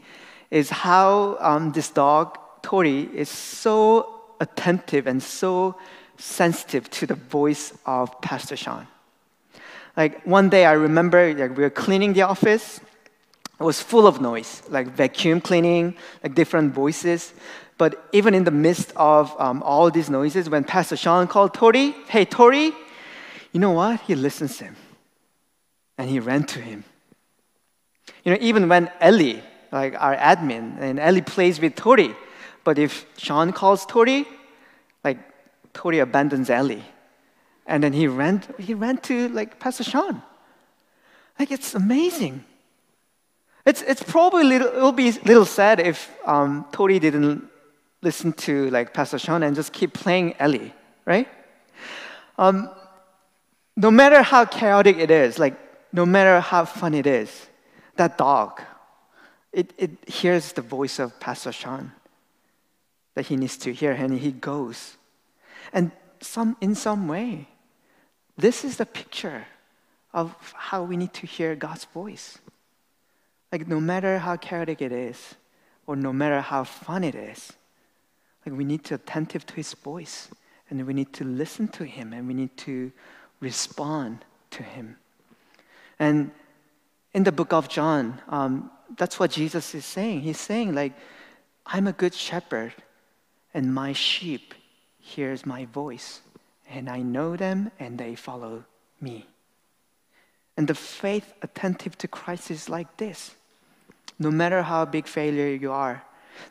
is 0.51 0.69
how 0.69 1.37
um, 1.41 1.73
this 1.73 1.89
dog, 1.89 2.37
Tori, 2.61 3.09
is 3.13 3.29
so 3.29 4.21
attentive 4.39 5.05
and 5.05 5.21
so 5.21 5.75
sensitive 6.17 6.89
to 6.91 7.05
the 7.05 7.15
voice 7.15 7.73
of 7.85 8.21
Pastor 8.21 8.55
Sean. 8.55 8.87
Like 9.95 10.25
one 10.25 10.49
day 10.49 10.65
I 10.65 10.73
remember 10.73 11.33
like 11.33 11.55
we 11.55 11.63
were 11.63 11.69
cleaning 11.69 12.13
the 12.13 12.23
office. 12.23 12.79
It 13.59 13.63
was 13.63 13.81
full 13.81 14.07
of 14.07 14.19
noise, 14.19 14.63
like 14.69 14.87
vacuum 14.87 15.39
cleaning, 15.39 15.95
like 16.23 16.33
different 16.33 16.73
voices. 16.73 17.33
But 17.77 18.07
even 18.11 18.33
in 18.33 18.43
the 18.43 18.51
midst 18.51 18.91
of 18.95 19.33
um, 19.39 19.61
all 19.63 19.91
these 19.91 20.09
noises, 20.09 20.49
when 20.49 20.63
Pastor 20.63 20.95
Sean 20.95 21.27
called 21.27 21.53
Tori, 21.53 21.95
hey, 22.07 22.25
Tori, 22.25 22.71
you 23.51 23.59
know 23.59 23.71
what? 23.71 24.01
He 24.01 24.15
listens 24.15 24.57
to 24.57 24.65
him 24.65 24.75
and 25.97 26.09
he 26.09 26.19
ran 26.19 26.43
to 26.43 26.59
him. 26.59 26.83
You 28.23 28.33
know, 28.33 28.37
even 28.41 28.69
when 28.69 28.91
Ellie, 28.99 29.41
like 29.71 29.95
our 30.01 30.15
admin, 30.15 30.79
and 30.79 30.99
Ellie 30.99 31.21
plays 31.21 31.59
with 31.59 31.75
Tori, 31.75 32.15
but 32.63 32.77
if 32.77 33.05
Sean 33.17 33.51
calls 33.51 33.85
Tori, 33.85 34.25
like 35.03 35.17
Tori 35.73 35.99
abandons 35.99 36.49
Ellie. 36.49 36.83
And 37.71 37.85
then 37.85 37.93
he 37.93 38.05
ran, 38.05 38.43
he 38.59 38.73
ran 38.73 38.97
to 38.97 39.29
like 39.29 39.57
Pastor 39.57 39.85
Sean. 39.85 40.21
Like 41.39 41.51
it's 41.51 41.73
amazing. 41.73 42.43
It's, 43.65 43.81
it's 43.83 44.03
probably 44.03 44.43
little, 44.43 44.67
it'll 44.67 44.91
be 44.91 45.07
a 45.07 45.13
little 45.23 45.45
sad 45.45 45.79
if 45.79 46.11
um, 46.25 46.65
Tori 46.73 46.99
didn't 46.99 47.47
listen 48.01 48.33
to 48.33 48.69
like 48.71 48.93
Pastor 48.93 49.17
Sean 49.17 49.41
and 49.41 49.55
just 49.55 49.71
keep 49.71 49.93
playing 49.93 50.35
Ellie, 50.37 50.73
right? 51.05 51.29
Um, 52.37 52.69
no 53.77 53.89
matter 53.89 54.21
how 54.21 54.43
chaotic 54.43 54.97
it 54.97 55.09
is, 55.09 55.39
like 55.39 55.57
no 55.93 56.05
matter 56.05 56.41
how 56.41 56.65
fun 56.65 56.93
it 56.93 57.07
is, 57.07 57.47
that 57.95 58.17
dog, 58.17 58.61
it, 59.53 59.71
it 59.77 59.91
hears 60.09 60.51
the 60.51 60.61
voice 60.61 60.99
of 60.99 61.17
Pastor 61.21 61.53
Sean 61.53 61.93
that 63.15 63.27
he 63.27 63.37
needs 63.37 63.55
to 63.59 63.71
hear, 63.71 63.93
and 63.93 64.19
he 64.19 64.33
goes. 64.33 64.97
And 65.71 65.91
some, 66.19 66.57
in 66.59 66.75
some 66.75 67.07
way, 67.07 67.47
this 68.37 68.63
is 68.63 68.77
the 68.77 68.85
picture 68.85 69.45
of 70.13 70.35
how 70.55 70.83
we 70.83 70.97
need 70.97 71.13
to 71.13 71.27
hear 71.27 71.55
God's 71.55 71.85
voice. 71.85 72.37
Like, 73.51 73.67
no 73.67 73.79
matter 73.79 74.19
how 74.19 74.37
chaotic 74.37 74.81
it 74.81 74.91
is, 74.91 75.35
or 75.87 75.95
no 75.95 76.13
matter 76.13 76.41
how 76.41 76.63
fun 76.63 77.03
it 77.03 77.15
is, 77.15 77.53
like, 78.45 78.55
we 78.57 78.63
need 78.63 78.83
to 78.85 78.95
attentive 78.95 79.45
to 79.45 79.53
his 79.55 79.73
voice, 79.73 80.29
and 80.69 80.85
we 80.87 80.93
need 80.93 81.13
to 81.13 81.23
listen 81.23 81.67
to 81.69 81.83
him, 81.83 82.13
and 82.13 82.27
we 82.27 82.33
need 82.33 82.55
to 82.57 82.91
respond 83.39 84.25
to 84.51 84.63
him. 84.63 84.97
And 85.99 86.31
in 87.13 87.23
the 87.23 87.31
book 87.31 87.53
of 87.53 87.67
John, 87.67 88.21
um, 88.29 88.71
that's 88.97 89.19
what 89.19 89.31
Jesus 89.31 89.75
is 89.75 89.85
saying. 89.85 90.21
He's 90.21 90.39
saying, 90.39 90.73
like, 90.73 90.93
I'm 91.65 91.87
a 91.87 91.93
good 91.93 92.13
shepherd, 92.13 92.73
and 93.53 93.73
my 93.73 93.93
sheep 93.93 94.53
hears 94.99 95.45
my 95.45 95.65
voice, 95.65 96.21
and 96.71 96.89
I 96.89 96.99
know 97.01 97.35
them, 97.35 97.71
and 97.79 97.97
they 97.97 98.15
follow 98.15 98.63
me. 98.99 99.27
And 100.57 100.67
the 100.67 100.75
faith 100.75 101.33
attentive 101.41 101.97
to 101.99 102.07
Christ 102.07 102.51
is 102.51 102.69
like 102.69 102.97
this. 102.97 103.35
No 104.17 104.31
matter 104.31 104.61
how 104.61 104.85
big 104.85 105.07
failure 105.07 105.47
you 105.47 105.71
are, 105.71 106.03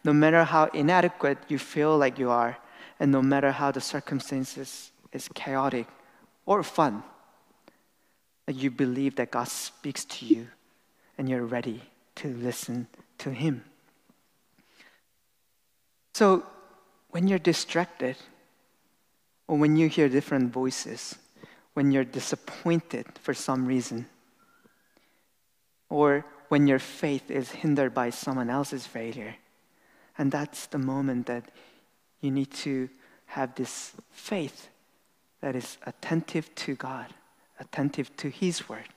no 0.04 0.12
matter 0.12 0.44
how 0.44 0.66
inadequate 0.66 1.38
you 1.48 1.58
feel 1.58 1.96
like 1.96 2.18
you 2.18 2.30
are, 2.30 2.58
and 2.98 3.10
no 3.10 3.22
matter 3.22 3.50
how 3.52 3.70
the 3.70 3.80
circumstances 3.80 4.92
is 5.12 5.28
chaotic 5.34 5.86
or 6.44 6.62
fun, 6.62 7.02
you 8.46 8.70
believe 8.70 9.16
that 9.16 9.30
God 9.30 9.48
speaks 9.48 10.04
to 10.04 10.26
you 10.26 10.48
and 11.16 11.28
you're 11.28 11.44
ready 11.44 11.82
to 12.16 12.28
listen 12.28 12.88
to 13.18 13.30
Him. 13.30 13.64
So, 16.14 16.44
when 17.10 17.28
you're 17.28 17.38
distracted, 17.38 18.16
or 19.50 19.58
when 19.58 19.74
you 19.74 19.88
hear 19.88 20.08
different 20.08 20.52
voices, 20.52 21.16
when 21.74 21.90
you're 21.90 22.04
disappointed 22.04 23.04
for 23.20 23.34
some 23.34 23.66
reason, 23.66 24.06
or 25.88 26.24
when 26.50 26.68
your 26.68 26.78
faith 26.78 27.28
is 27.28 27.50
hindered 27.50 27.92
by 27.92 28.10
someone 28.10 28.48
else's 28.48 28.86
failure, 28.86 29.34
and 30.16 30.30
that's 30.30 30.66
the 30.66 30.78
moment 30.78 31.26
that 31.26 31.50
you 32.20 32.30
need 32.30 32.52
to 32.52 32.88
have 33.26 33.52
this 33.56 33.90
faith 34.12 34.68
that 35.40 35.56
is 35.56 35.78
attentive 35.84 36.54
to 36.54 36.76
God 36.76 37.06
attentive 37.58 38.16
to 38.18 38.30
His 38.30 38.68
word 38.68 38.88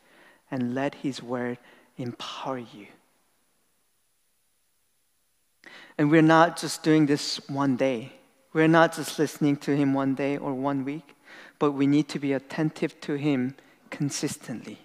and 0.51 0.75
let 0.75 0.93
His 0.93 1.23
word 1.23 1.57
empower 1.97 2.59
you. 2.59 2.85
And 5.97 6.11
we're 6.11 6.21
not 6.21 6.57
just 6.57 6.83
doing 6.83 7.07
this 7.07 7.37
one 7.49 7.75
day. 7.75 8.13
We're 8.53 8.67
not 8.67 8.95
just 8.95 9.17
listening 9.17 9.57
to 9.57 9.75
Him 9.75 9.93
one 9.93 10.13
day 10.13 10.37
or 10.37 10.53
one 10.53 10.85
week, 10.85 11.15
but 11.57 11.71
we 11.71 11.87
need 11.87 12.07
to 12.09 12.19
be 12.19 12.33
attentive 12.33 13.01
to 13.01 13.15
Him 13.15 13.55
consistently. 13.89 14.79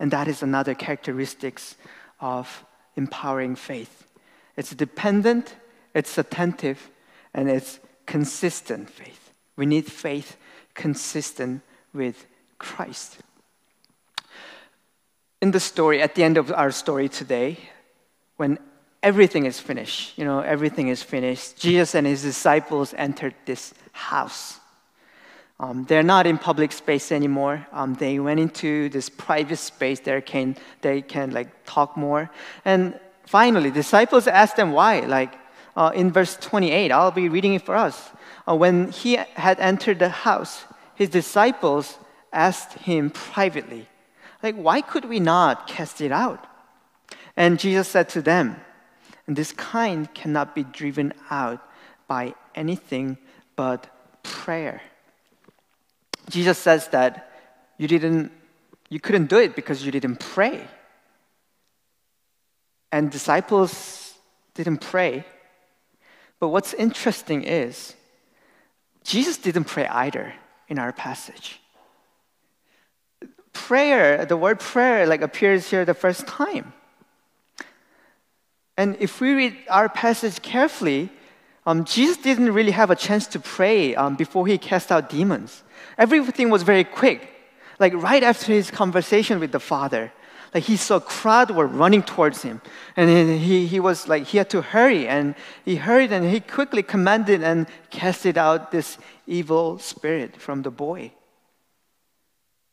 And 0.00 0.10
that 0.10 0.28
is 0.28 0.42
another 0.42 0.74
characteristics 0.74 1.76
of 2.20 2.64
empowering 2.96 3.54
faith. 3.54 4.06
It's 4.56 4.74
dependent, 4.74 5.56
it's 5.94 6.16
attentive, 6.16 6.90
and 7.34 7.50
it's 7.50 7.80
consistent 8.06 8.88
faith. 8.88 9.32
We 9.56 9.66
need 9.66 9.86
faith 9.86 10.36
consistent 10.74 11.62
with 11.92 12.26
Christ. 12.58 13.18
In 15.40 15.50
the 15.50 15.60
story, 15.60 16.00
at 16.00 16.14
the 16.14 16.24
end 16.24 16.38
of 16.38 16.50
our 16.52 16.70
story 16.70 17.08
today, 17.08 17.58
when 18.36 18.58
everything 19.04 19.44
is 19.44 19.60
finished, 19.60 20.16
you 20.18 20.24
know, 20.24 20.40
everything 20.40 20.88
is 20.88 21.02
finished, 21.02 21.58
Jesus 21.58 21.94
and 21.94 22.06
his 22.06 22.22
disciples 22.22 22.94
entered 22.96 23.34
this 23.44 23.74
house. 23.92 24.58
Um, 25.60 25.84
they're 25.84 26.02
not 26.02 26.26
in 26.26 26.38
public 26.38 26.72
space 26.72 27.12
anymore. 27.12 27.66
Um, 27.70 27.94
they 27.94 28.18
went 28.18 28.40
into 28.40 28.88
this 28.88 29.08
private 29.08 29.58
space. 29.58 30.00
There 30.00 30.20
can 30.20 30.56
they 30.80 31.00
can 31.02 31.30
like 31.30 31.48
talk 31.64 31.96
more. 31.96 32.28
And 32.64 32.98
finally, 33.26 33.70
disciples 33.70 34.26
asked 34.26 34.56
them 34.56 34.72
why. 34.72 35.00
Like 35.00 35.32
uh, 35.76 35.92
in 35.94 36.10
verse 36.10 36.36
28, 36.40 36.90
I'll 36.90 37.12
be 37.12 37.28
reading 37.28 37.54
it 37.54 37.62
for 37.62 37.76
us. 37.76 38.10
Uh, 38.48 38.56
when 38.56 38.90
he 38.90 39.14
had 39.34 39.60
entered 39.60 39.98
the 40.00 40.08
house, 40.08 40.64
his 40.96 41.08
disciples 41.08 41.98
asked 42.32 42.72
him 42.78 43.10
privately, 43.10 43.86
like, 44.42 44.56
why 44.56 44.80
could 44.80 45.04
we 45.04 45.20
not 45.20 45.68
cast 45.68 46.00
it 46.00 46.10
out? 46.10 46.46
And 47.36 47.58
Jesus 47.58 47.86
said 47.88 48.08
to 48.10 48.22
them, 48.22 48.56
and 49.26 49.36
this 49.36 49.52
kind 49.52 50.12
cannot 50.14 50.54
be 50.54 50.64
driven 50.64 51.12
out 51.30 51.60
by 52.06 52.34
anything 52.54 53.16
but 53.56 53.86
prayer. 54.22 54.82
Jesus 56.28 56.58
says 56.58 56.88
that 56.88 57.30
you 57.78 57.88
didn't 57.88 58.32
you 58.90 59.00
couldn't 59.00 59.26
do 59.26 59.38
it 59.38 59.56
because 59.56 59.84
you 59.84 59.90
didn't 59.90 60.20
pray. 60.20 60.68
and 62.94 63.10
disciples 63.10 64.14
didn't 64.54 64.78
pray. 64.78 65.24
But 66.38 66.50
what's 66.50 66.72
interesting 66.74 67.42
is 67.42 67.96
Jesus 69.02 69.36
didn't 69.36 69.64
pray 69.64 69.88
either 69.88 70.32
in 70.68 70.78
our 70.78 70.92
passage. 70.92 71.58
Prayer, 73.52 74.24
the 74.24 74.36
word 74.36 74.60
prayer 74.60 75.06
like 75.06 75.22
appears 75.22 75.68
here 75.70 75.84
the 75.84 75.94
first 75.94 76.28
time. 76.28 76.72
And 78.76 78.96
if 78.98 79.20
we 79.20 79.32
read 79.32 79.56
our 79.70 79.88
passage 79.88 80.42
carefully, 80.42 81.10
um, 81.66 81.84
Jesus 81.84 82.16
didn't 82.18 82.52
really 82.52 82.72
have 82.72 82.90
a 82.90 82.96
chance 82.96 83.26
to 83.28 83.38
pray 83.38 83.94
um, 83.94 84.16
before 84.16 84.46
he 84.46 84.58
cast 84.58 84.92
out 84.92 85.08
demons. 85.08 85.62
Everything 85.96 86.50
was 86.50 86.62
very 86.62 86.84
quick. 86.84 87.30
Like 87.78 87.92
right 87.94 88.22
after 88.22 88.52
his 88.52 88.70
conversation 88.70 89.40
with 89.40 89.52
the 89.52 89.60
Father, 89.60 90.12
like 90.52 90.64
he 90.64 90.76
saw 90.76 90.96
a 90.96 91.00
crowd 91.00 91.50
were 91.50 91.66
running 91.66 92.02
towards 92.02 92.42
him. 92.42 92.60
And 92.96 93.40
he, 93.40 93.66
he 93.66 93.80
was 93.80 94.06
like, 94.06 94.24
he 94.24 94.38
had 94.38 94.50
to 94.50 94.62
hurry. 94.62 95.08
And 95.08 95.34
he 95.64 95.76
hurried 95.76 96.12
and 96.12 96.28
he 96.28 96.38
quickly 96.40 96.82
commanded 96.82 97.42
and 97.42 97.66
casted 97.90 98.38
out 98.38 98.70
this 98.70 98.98
evil 99.26 99.78
spirit 99.78 100.36
from 100.36 100.62
the 100.62 100.70
boy. 100.70 101.12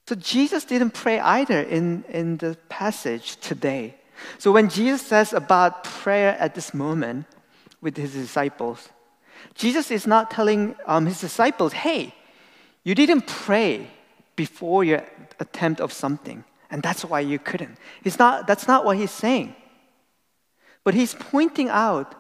So 0.08 0.16
Jesus 0.16 0.66
didn't 0.66 0.92
pray 0.92 1.20
either 1.20 1.62
in, 1.62 2.04
in 2.10 2.38
the 2.38 2.58
passage 2.70 3.38
today. 3.38 3.96
So 4.38 4.52
when 4.52 4.70
Jesus 4.70 5.02
says 5.02 5.34
about 5.34 5.84
prayer 5.84 6.38
at 6.40 6.56
this 6.56 6.74
moment 6.74 7.26
with 7.82 7.98
his 7.98 8.14
disciples, 8.14 8.90
Jesus 9.56 9.92
is 9.92 10.06
not 10.08 10.32
telling 10.32 10.76
um, 10.86 11.06
his 11.06 11.20
disciples, 11.20 11.74
hey, 11.74 12.14
you 12.84 12.96
didn't 12.96 13.28
pray 13.28 13.88
before 14.36 14.84
your 14.84 15.04
attempt 15.40 15.82
of 15.82 15.92
something, 15.92 16.44
and 16.70 16.82
that's 16.82 17.04
why 17.06 17.20
you 17.20 17.40
couldn't. 17.40 17.78
It's 18.04 18.18
not, 18.18 18.48
that's 18.48 18.68
not 18.68 18.86
what 18.86 18.98
he's 18.98 19.12
saying. 19.12 19.56
But 20.84 20.94
he's 20.94 21.14
pointing 21.14 21.70
out 21.70 22.16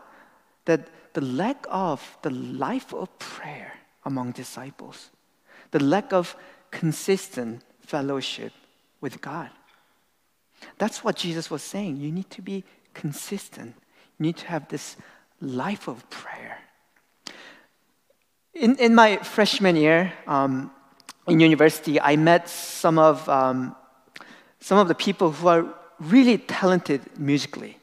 that 0.65 0.89
the 1.13 1.21
lack 1.21 1.65
of 1.69 2.17
the 2.21 2.29
life 2.29 2.93
of 2.93 3.17
prayer 3.19 3.73
among 4.05 4.31
disciples, 4.31 5.09
the 5.71 5.83
lack 5.83 6.13
of 6.13 6.35
consistent 6.69 7.63
fellowship 7.79 8.53
with 9.01 9.19
God. 9.21 9.49
That's 10.77 11.03
what 11.03 11.15
Jesus 11.15 11.49
was 11.49 11.63
saying. 11.63 11.97
You 11.97 12.11
need 12.11 12.29
to 12.31 12.41
be 12.41 12.63
consistent. 12.93 13.75
You 14.19 14.23
need 14.23 14.37
to 14.37 14.47
have 14.47 14.67
this 14.67 14.95
life 15.39 15.87
of 15.87 16.09
prayer. 16.09 16.59
In, 18.53 18.75
in 18.77 18.93
my 18.93 19.17
freshman 19.17 19.75
year 19.75 20.13
um, 20.27 20.71
in 21.27 21.39
university, 21.39 21.99
I 21.99 22.15
met 22.15 22.49
some 22.49 22.99
of, 22.99 23.27
um, 23.29 23.75
some 24.59 24.77
of 24.77 24.87
the 24.87 24.95
people 24.95 25.31
who 25.31 25.47
are 25.47 25.65
really 25.99 26.37
talented 26.37 27.01
musically, 27.17 27.77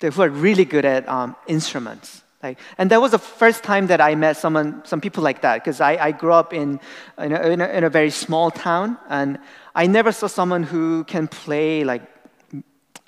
who 0.00 0.22
are 0.22 0.28
really 0.28 0.64
good 0.64 0.84
at 0.84 1.08
um, 1.08 1.36
instruments. 1.46 2.22
Like, 2.42 2.58
and 2.78 2.90
that 2.90 3.00
was 3.00 3.10
the 3.10 3.18
first 3.18 3.64
time 3.64 3.88
that 3.88 4.00
I 4.00 4.14
met 4.14 4.36
someone, 4.36 4.82
some 4.84 5.00
people 5.00 5.24
like 5.24 5.42
that, 5.42 5.64
because 5.64 5.80
I, 5.80 5.96
I 5.96 6.12
grew 6.12 6.32
up 6.32 6.52
in, 6.52 6.78
in 7.18 7.32
a, 7.32 7.40
in, 7.48 7.60
a, 7.60 7.66
in 7.66 7.84
a 7.84 7.90
very 7.90 8.10
small 8.10 8.50
town, 8.50 8.96
and 9.08 9.38
I 9.74 9.86
never 9.86 10.12
saw 10.12 10.28
someone 10.28 10.62
who 10.62 11.04
can 11.04 11.26
play 11.26 11.84
like 11.84 12.02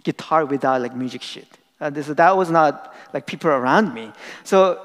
guitar 0.03 0.45
without 0.45 0.81
like 0.81 0.95
music 0.95 1.23
sheet. 1.23 1.49
Uh, 1.81 1.91
so 2.03 2.15
that 2.15 2.37
was 2.37 2.51
not 2.51 2.95
like 3.15 3.27
people 3.27 3.51
around 3.51 3.95
me. 3.95 4.13
So 4.45 4.81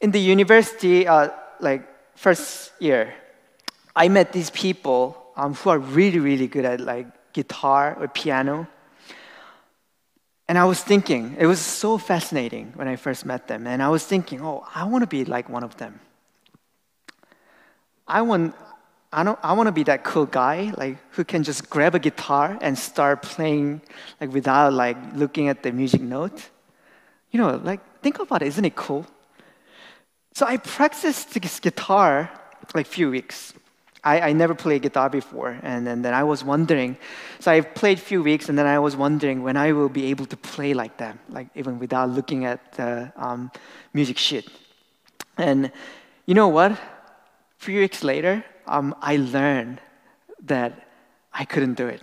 in 0.00 0.10
the 0.10 0.20
university, 0.20 1.06
uh, 1.06 1.30
like 1.60 1.86
first 2.16 2.72
year, 2.80 3.14
I 3.94 4.08
met 4.08 4.32
these 4.32 4.50
people 4.50 5.16
um, 5.36 5.54
who 5.54 5.70
are 5.70 5.78
really, 5.78 6.18
really 6.18 6.46
good 6.46 6.64
at 6.64 6.80
like 6.80 7.06
guitar 7.32 7.96
or 7.98 8.08
piano. 8.08 8.66
And 10.48 10.58
I 10.58 10.64
was 10.64 10.82
thinking, 10.82 11.36
it 11.38 11.46
was 11.46 11.60
so 11.60 11.96
fascinating 11.96 12.72
when 12.74 12.88
I 12.88 12.96
first 12.96 13.24
met 13.24 13.46
them. 13.46 13.66
And 13.66 13.82
I 13.82 13.88
was 13.88 14.04
thinking, 14.04 14.42
oh, 14.42 14.66
I 14.74 14.84
want 14.84 15.02
to 15.02 15.06
be 15.06 15.24
like 15.24 15.48
one 15.48 15.62
of 15.62 15.76
them. 15.76 16.00
I 18.08 18.22
want, 18.22 18.54
I, 19.12 19.24
don't, 19.24 19.38
I 19.42 19.52
want 19.54 19.66
to 19.66 19.72
be 19.72 19.82
that 19.84 20.04
cool 20.04 20.26
guy, 20.26 20.72
like 20.76 20.98
who 21.10 21.24
can 21.24 21.42
just 21.42 21.68
grab 21.68 21.94
a 21.94 21.98
guitar 21.98 22.56
and 22.60 22.78
start 22.78 23.22
playing, 23.22 23.82
like 24.20 24.32
without 24.32 24.72
like 24.72 24.96
looking 25.14 25.48
at 25.48 25.62
the 25.62 25.72
music 25.72 26.00
note. 26.00 26.48
You 27.30 27.40
know, 27.40 27.60
like 27.62 27.80
think 28.02 28.18
about 28.20 28.42
it, 28.42 28.48
isn't 28.48 28.64
it 28.64 28.76
cool? 28.76 29.06
So 30.32 30.46
I 30.46 30.58
practiced 30.58 31.34
this 31.34 31.58
guitar 31.60 32.30
like 32.74 32.86
a 32.86 32.88
few 32.88 33.10
weeks. 33.10 33.52
I, 34.02 34.20
I 34.20 34.32
never 34.32 34.54
played 34.54 34.82
guitar 34.82 35.10
before, 35.10 35.58
and, 35.62 35.86
and 35.86 36.04
then 36.04 36.14
I 36.14 36.24
was 36.24 36.42
wondering. 36.42 36.96
So 37.40 37.50
I 37.50 37.60
played 37.60 37.98
a 37.98 38.00
few 38.00 38.22
weeks, 38.22 38.48
and 38.48 38.56
then 38.56 38.66
I 38.66 38.78
was 38.78 38.96
wondering 38.96 39.42
when 39.42 39.56
I 39.56 39.72
will 39.72 39.88
be 39.88 40.06
able 40.06 40.24
to 40.26 40.36
play 40.36 40.72
like 40.72 40.96
that, 40.98 41.18
like 41.28 41.48
even 41.54 41.78
without 41.78 42.10
looking 42.10 42.44
at 42.44 42.72
the 42.72 43.12
um, 43.16 43.50
music 43.92 44.16
sheet. 44.16 44.48
And 45.36 45.70
you 46.26 46.34
know 46.34 46.48
what? 46.48 46.78
Few 47.58 47.80
weeks 47.80 48.02
later, 48.02 48.42
um, 48.70 48.94
I 49.02 49.16
learned 49.16 49.80
that 50.44 50.86
I 51.32 51.44
couldn't 51.44 51.74
do 51.74 51.88
it. 51.88 52.02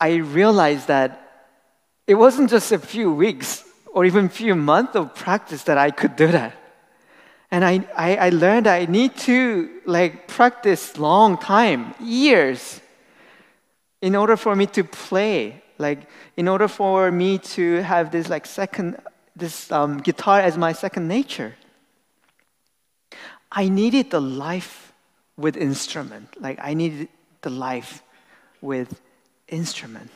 I 0.00 0.16
realized 0.16 0.88
that 0.88 1.20
it 2.06 2.14
wasn't 2.14 2.50
just 2.50 2.72
a 2.72 2.78
few 2.78 3.12
weeks 3.12 3.64
or 3.94 4.04
even 4.04 4.28
few 4.28 4.54
months 4.54 4.96
of 4.96 5.14
practice 5.14 5.62
that 5.64 5.78
I 5.78 5.90
could 5.90 6.16
do 6.16 6.26
that. 6.26 6.54
And 7.50 7.64
I, 7.64 7.86
I, 7.96 8.16
I 8.16 8.28
learned 8.30 8.66
I 8.66 8.86
need 8.86 9.16
to 9.18 9.70
like 9.86 10.26
practice 10.26 10.98
long 10.98 11.38
time, 11.38 11.94
years, 12.00 12.80
in 14.02 14.16
order 14.16 14.36
for 14.36 14.56
me 14.56 14.66
to 14.66 14.82
play. 14.82 15.62
Like 15.78 16.08
in 16.36 16.48
order 16.48 16.68
for 16.68 17.10
me 17.10 17.38
to 17.38 17.82
have 17.82 18.10
this 18.10 18.28
like 18.28 18.46
second, 18.46 19.00
this 19.36 19.70
um, 19.70 19.98
guitar 19.98 20.40
as 20.40 20.58
my 20.58 20.72
second 20.72 21.06
nature. 21.06 21.54
I 23.54 23.68
needed 23.68 24.10
the 24.10 24.20
life 24.20 24.92
with 25.36 25.56
instrument. 25.56 26.40
Like 26.40 26.58
I 26.60 26.74
needed 26.74 27.08
the 27.42 27.50
life 27.50 28.02
with 28.60 29.00
instrument. 29.48 30.10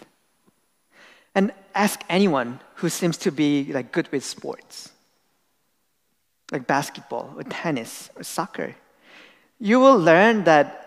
And 1.35 1.53
ask 1.74 2.01
anyone 2.09 2.61
who 2.77 2.88
seems 2.88 3.16
to 3.18 3.31
be 3.31 3.72
like 3.72 3.92
good 3.92 4.11
with 4.11 4.24
sports, 4.24 4.90
like 6.51 6.66
basketball 6.66 7.35
or 7.37 7.44
tennis 7.44 8.11
or 8.16 8.24
soccer. 8.24 8.74
You 9.61 9.79
will 9.79 9.98
learn 9.98 10.44
that 10.44 10.85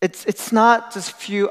it's, 0.00 0.24
it's 0.24 0.50
not 0.50 0.92
just 0.92 1.12
few 1.12 1.50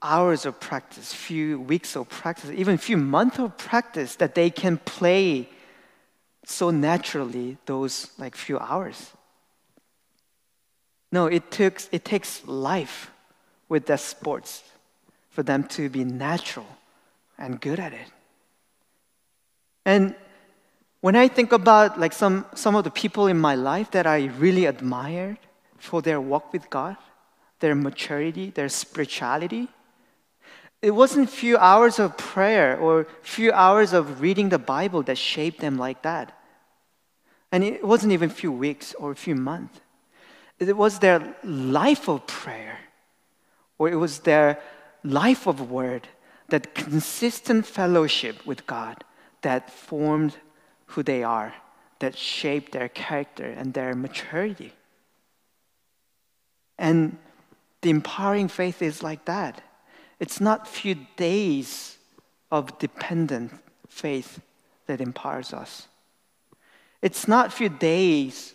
hours 0.00 0.46
of 0.46 0.58
practice, 0.60 1.12
few 1.12 1.60
weeks 1.60 1.96
of 1.96 2.08
practice, 2.08 2.50
even 2.54 2.78
few 2.78 2.96
months 2.96 3.38
of 3.38 3.56
practice 3.58 4.16
that 4.16 4.34
they 4.34 4.48
can 4.48 4.78
play 4.78 5.48
so 6.50 6.70
naturally 6.70 7.56
those 7.66 8.10
like 8.18 8.34
few 8.34 8.58
hours. 8.58 9.12
No, 11.12 11.26
it 11.26 11.50
takes, 11.50 11.88
it 11.92 12.04
takes 12.04 12.46
life 12.46 13.10
with 13.68 13.86
the 13.86 13.96
sports 13.96 14.62
for 15.30 15.42
them 15.42 15.64
to 15.64 15.88
be 15.88 16.04
natural 16.04 16.66
and 17.38 17.60
good 17.60 17.78
at 17.78 17.92
it. 17.92 18.08
And 19.84 20.14
when 21.00 21.16
I 21.16 21.28
think 21.28 21.52
about 21.52 21.98
like 21.98 22.12
some, 22.12 22.44
some 22.54 22.74
of 22.74 22.84
the 22.84 22.90
people 22.90 23.26
in 23.26 23.38
my 23.38 23.54
life 23.54 23.90
that 23.92 24.06
I 24.06 24.26
really 24.38 24.66
admired 24.66 25.38
for 25.78 26.02
their 26.02 26.20
walk 26.20 26.52
with 26.52 26.68
God, 26.70 26.96
their 27.60 27.74
maturity, 27.74 28.50
their 28.50 28.68
spirituality, 28.68 29.68
it 30.80 30.92
wasn't 30.92 31.28
few 31.28 31.56
hours 31.56 31.98
of 31.98 32.16
prayer 32.16 32.78
or 32.78 33.06
few 33.22 33.52
hours 33.52 33.92
of 33.92 34.20
reading 34.20 34.48
the 34.48 34.58
Bible 34.58 35.02
that 35.04 35.18
shaped 35.18 35.60
them 35.60 35.76
like 35.76 36.02
that. 36.02 36.37
And 37.50 37.64
it 37.64 37.84
wasn't 37.84 38.12
even 38.12 38.30
a 38.30 38.34
few 38.34 38.52
weeks 38.52 38.94
or 38.94 39.10
a 39.10 39.16
few 39.16 39.34
months. 39.34 39.80
It 40.58 40.76
was 40.76 40.98
their 40.98 41.36
life 41.44 42.08
of 42.08 42.26
prayer, 42.26 42.78
or 43.78 43.88
it 43.88 43.94
was 43.94 44.20
their 44.20 44.60
life 45.04 45.46
of 45.46 45.70
word, 45.70 46.08
that 46.48 46.74
consistent 46.74 47.66
fellowship 47.66 48.44
with 48.44 48.66
God 48.66 49.04
that 49.42 49.70
formed 49.70 50.36
who 50.86 51.02
they 51.02 51.22
are, 51.22 51.54
that 52.00 52.16
shaped 52.16 52.72
their 52.72 52.88
character 52.88 53.44
and 53.44 53.74
their 53.74 53.94
maturity. 53.94 54.72
And 56.78 57.18
the 57.82 57.90
empowering 57.90 58.48
faith 58.48 58.82
is 58.82 59.02
like 59.02 59.24
that. 59.26 59.62
It's 60.18 60.40
not 60.40 60.66
few 60.66 60.96
days 61.16 61.98
of 62.50 62.78
dependent 62.78 63.52
faith 63.88 64.40
that 64.86 65.00
empowers 65.00 65.52
us. 65.52 65.86
It's 67.02 67.28
not 67.28 67.52
few 67.52 67.68
days 67.68 68.54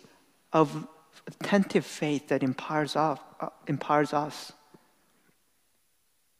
of 0.52 0.86
attentive 1.26 1.86
faith 1.86 2.28
that 2.28 2.42
empowers, 2.42 2.96
off, 2.96 3.20
uh, 3.40 3.48
empowers 3.66 4.12
us, 4.12 4.52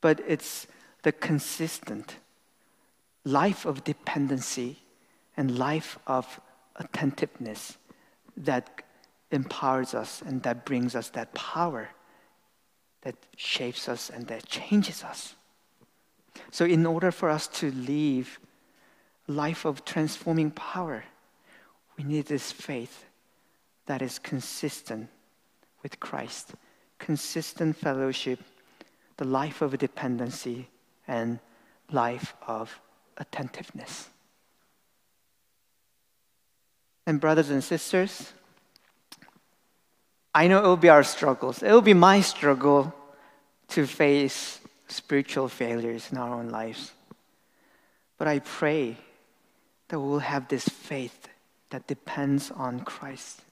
but 0.01 0.21
it's 0.27 0.67
the 1.03 1.13
consistent 1.13 2.17
life 3.25 3.65
of 3.65 3.85
dependency 3.85 4.79
and 5.37 5.59
life 5.59 5.99
of 6.07 6.41
attentiveness 6.77 7.79
that 8.37 8.83
empowers 9.31 9.95
us 9.95 10.23
and 10.23 10.43
that 10.43 10.67
brings 10.67 10.95
us 10.95 11.09
that 11.11 11.35
power 11.35 11.89
that 13.03 13.17
shapes 13.37 13.89
us 13.89 14.11
and 14.11 14.27
that 14.27 14.47
changes 14.47 15.05
us. 15.05 15.35
So, 16.51 16.65
in 16.65 16.85
order 16.85 17.11
for 17.11 17.31
us 17.31 17.47
to 17.49 17.71
live 17.71 18.41
life 19.29 19.65
of 19.65 19.85
transforming 19.85 20.51
power, 20.51 21.05
we 21.97 22.05
need 22.05 22.27
this 22.27 22.53
faith 22.53 23.05
that 23.87 24.03
is 24.03 24.19
consistent 24.19 25.09
with 25.83 26.01
Christ, 26.01 26.53
consistent 26.99 27.77
fellowship, 27.77 28.41
the 29.17 29.25
life 29.25 29.63
of 29.63 29.79
dependency, 29.79 30.69
and 31.07 31.39
life 31.91 32.35
of 32.47 32.81
attentiveness. 33.17 34.09
And, 37.07 37.21
brothers 37.21 37.51
and 37.51 37.63
sisters, 37.63 38.33
I 40.35 40.49
know 40.49 40.59
it 40.59 40.67
will 40.67 40.77
be 40.77 40.89
our 40.89 41.05
struggles. 41.05 41.63
It 41.63 41.71
will 41.71 41.83
be 41.83 41.95
my 41.95 42.23
struggle 42.23 42.95
to 43.69 43.87
face 43.87 44.61
spiritual 44.89 45.49
failures 45.49 46.09
in 46.11 46.19
our 46.19 46.35
own 46.35 46.49
lives. 46.49 46.93
But 48.19 48.29
I 48.29 48.39
pray 48.39 48.97
that 49.89 50.01
we 50.01 50.09
will 50.09 50.19
have 50.21 50.49
this 50.49 50.67
faith 50.69 51.29
that 51.75 51.89
depends 51.89 52.53
on 52.53 52.79
Christ. 52.79 53.43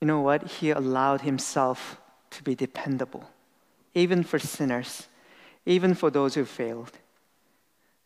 You 0.00 0.06
know 0.06 0.20
what? 0.20 0.46
He 0.46 0.70
allowed 0.70 1.22
himself 1.22 2.00
to 2.30 2.44
be 2.44 2.54
dependable, 2.54 3.28
even 3.92 4.22
for 4.22 4.38
sinners, 4.38 5.08
even 5.66 5.94
for 5.94 6.12
those 6.12 6.36
who 6.36 6.44
failed. 6.44 6.92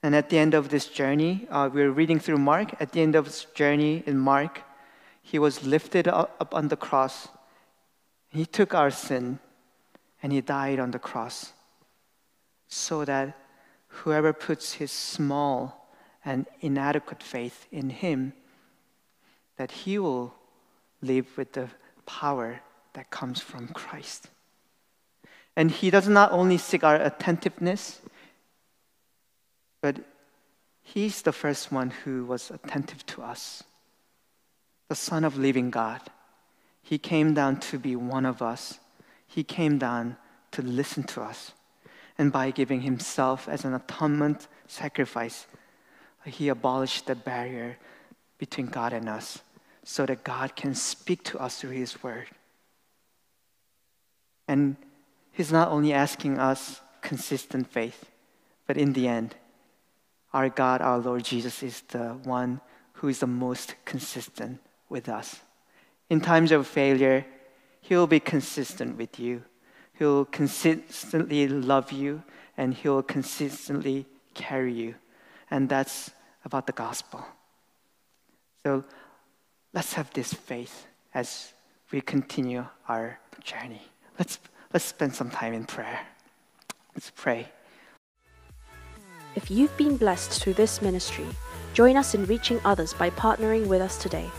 And 0.02 0.14
at 0.14 0.30
the 0.30 0.38
end 0.38 0.54
of 0.54 0.70
this 0.70 0.86
journey, 0.86 1.46
uh, 1.50 1.68
we're 1.70 1.90
reading 1.90 2.18
through 2.18 2.38
Mark. 2.38 2.72
At 2.80 2.92
the 2.92 3.02
end 3.02 3.16
of 3.16 3.26
this 3.26 3.44
journey 3.44 4.02
in 4.06 4.16
Mark, 4.16 4.62
he 5.20 5.38
was 5.38 5.66
lifted 5.66 6.08
up 6.08 6.54
on 6.54 6.68
the 6.68 6.76
cross. 6.78 7.28
He 8.30 8.46
took 8.46 8.72
our 8.72 8.90
sin 8.90 9.40
and 10.22 10.32
he 10.32 10.40
died 10.40 10.80
on 10.80 10.92
the 10.92 10.98
cross 10.98 11.52
so 12.66 13.04
that 13.04 13.36
whoever 13.88 14.32
puts 14.32 14.72
his 14.72 14.90
small 14.90 15.81
and 16.24 16.46
inadequate 16.60 17.22
faith 17.22 17.66
in 17.72 17.90
him 17.90 18.32
that 19.56 19.70
he 19.70 19.98
will 19.98 20.34
live 21.00 21.26
with 21.36 21.52
the 21.52 21.68
power 22.06 22.60
that 22.94 23.10
comes 23.10 23.40
from 23.40 23.68
Christ. 23.68 24.28
And 25.56 25.70
he 25.70 25.90
does 25.90 26.08
not 26.08 26.32
only 26.32 26.58
seek 26.58 26.84
our 26.84 26.96
attentiveness, 26.96 28.00
but 29.80 29.96
he's 30.82 31.22
the 31.22 31.32
first 31.32 31.70
one 31.70 31.90
who 31.90 32.24
was 32.24 32.50
attentive 32.50 33.04
to 33.06 33.22
us. 33.22 33.64
The 34.88 34.94
Son 34.94 35.24
of 35.24 35.36
living 35.36 35.70
God. 35.70 36.00
He 36.82 36.98
came 36.98 37.34
down 37.34 37.60
to 37.60 37.78
be 37.78 37.96
one 37.96 38.26
of 38.26 38.42
us. 38.42 38.78
He 39.26 39.44
came 39.44 39.78
down 39.78 40.16
to 40.52 40.62
listen 40.62 41.04
to 41.04 41.22
us. 41.22 41.52
And 42.18 42.30
by 42.30 42.50
giving 42.50 42.82
himself 42.82 43.48
as 43.48 43.64
an 43.64 43.74
atonement 43.74 44.48
sacrifice, 44.66 45.46
he 46.24 46.48
abolished 46.48 47.06
the 47.06 47.14
barrier 47.14 47.78
between 48.38 48.66
God 48.66 48.92
and 48.92 49.08
us 49.08 49.40
so 49.84 50.06
that 50.06 50.24
God 50.24 50.54
can 50.56 50.74
speak 50.74 51.24
to 51.24 51.38
us 51.38 51.60
through 51.60 51.70
his 51.70 52.02
word. 52.02 52.28
And 54.46 54.76
he's 55.32 55.52
not 55.52 55.68
only 55.68 55.92
asking 55.92 56.38
us 56.38 56.80
consistent 57.00 57.70
faith, 57.70 58.10
but 58.66 58.76
in 58.76 58.92
the 58.92 59.08
end, 59.08 59.34
our 60.32 60.48
God, 60.48 60.80
our 60.80 60.98
Lord 60.98 61.24
Jesus, 61.24 61.62
is 61.62 61.80
the 61.88 62.14
one 62.24 62.60
who 62.94 63.08
is 63.08 63.18
the 63.18 63.26
most 63.26 63.74
consistent 63.84 64.60
with 64.88 65.08
us. 65.08 65.40
In 66.08 66.20
times 66.20 66.52
of 66.52 66.66
failure, 66.66 67.26
He 67.80 67.96
will 67.96 68.06
be 68.06 68.20
consistent 68.20 68.96
with 68.96 69.18
you. 69.18 69.42
He'll 69.94 70.24
consistently 70.24 71.48
love 71.48 71.92
you 71.92 72.22
and 72.56 72.74
He'll 72.74 73.02
consistently 73.02 74.06
carry 74.34 74.72
you. 74.72 74.94
And 75.52 75.68
that's 75.68 76.10
about 76.46 76.66
the 76.66 76.72
gospel. 76.72 77.22
So 78.64 78.84
let's 79.74 79.92
have 79.92 80.10
this 80.14 80.32
faith 80.32 80.86
as 81.12 81.52
we 81.92 82.00
continue 82.00 82.64
our 82.88 83.18
journey. 83.44 83.82
Let's, 84.18 84.38
let's 84.72 84.86
spend 84.86 85.14
some 85.14 85.28
time 85.28 85.52
in 85.52 85.66
prayer. 85.66 86.00
Let's 86.94 87.12
pray. 87.14 87.48
If 89.36 89.50
you've 89.50 89.76
been 89.76 89.98
blessed 89.98 90.42
through 90.42 90.54
this 90.54 90.80
ministry, 90.80 91.26
join 91.74 91.98
us 91.98 92.14
in 92.14 92.24
reaching 92.24 92.58
others 92.64 92.94
by 92.94 93.10
partnering 93.10 93.66
with 93.66 93.82
us 93.82 93.98
today. 93.98 94.30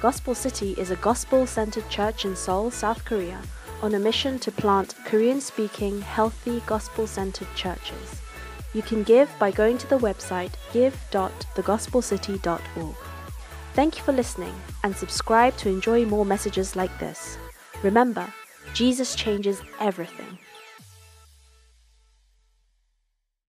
Gospel 0.00 0.32
City 0.32 0.74
is 0.78 0.92
a 0.92 0.96
gospel 0.96 1.44
centered 1.44 1.88
church 1.90 2.24
in 2.24 2.36
Seoul, 2.36 2.70
South 2.70 3.04
Korea, 3.04 3.42
on 3.82 3.96
a 3.96 3.98
mission 3.98 4.38
to 4.38 4.52
plant 4.52 4.94
Korean 5.06 5.40
speaking, 5.40 6.00
healthy, 6.02 6.62
gospel 6.66 7.08
centered 7.08 7.48
churches. 7.56 8.21
You 8.74 8.82
can 8.82 9.02
give 9.02 9.30
by 9.38 9.50
going 9.50 9.78
to 9.78 9.88
the 9.88 9.98
website 9.98 10.52
give.thegospelcity.org. 10.72 12.96
Thank 13.74 13.96
you 13.96 14.04
for 14.04 14.12
listening 14.12 14.54
and 14.84 14.94
subscribe 14.96 15.56
to 15.58 15.68
enjoy 15.68 16.04
more 16.04 16.26
messages 16.26 16.76
like 16.76 16.96
this. 16.98 17.38
Remember, 17.82 18.32
Jesus 18.74 19.14
changes 19.14 19.62
everything. 19.80 20.38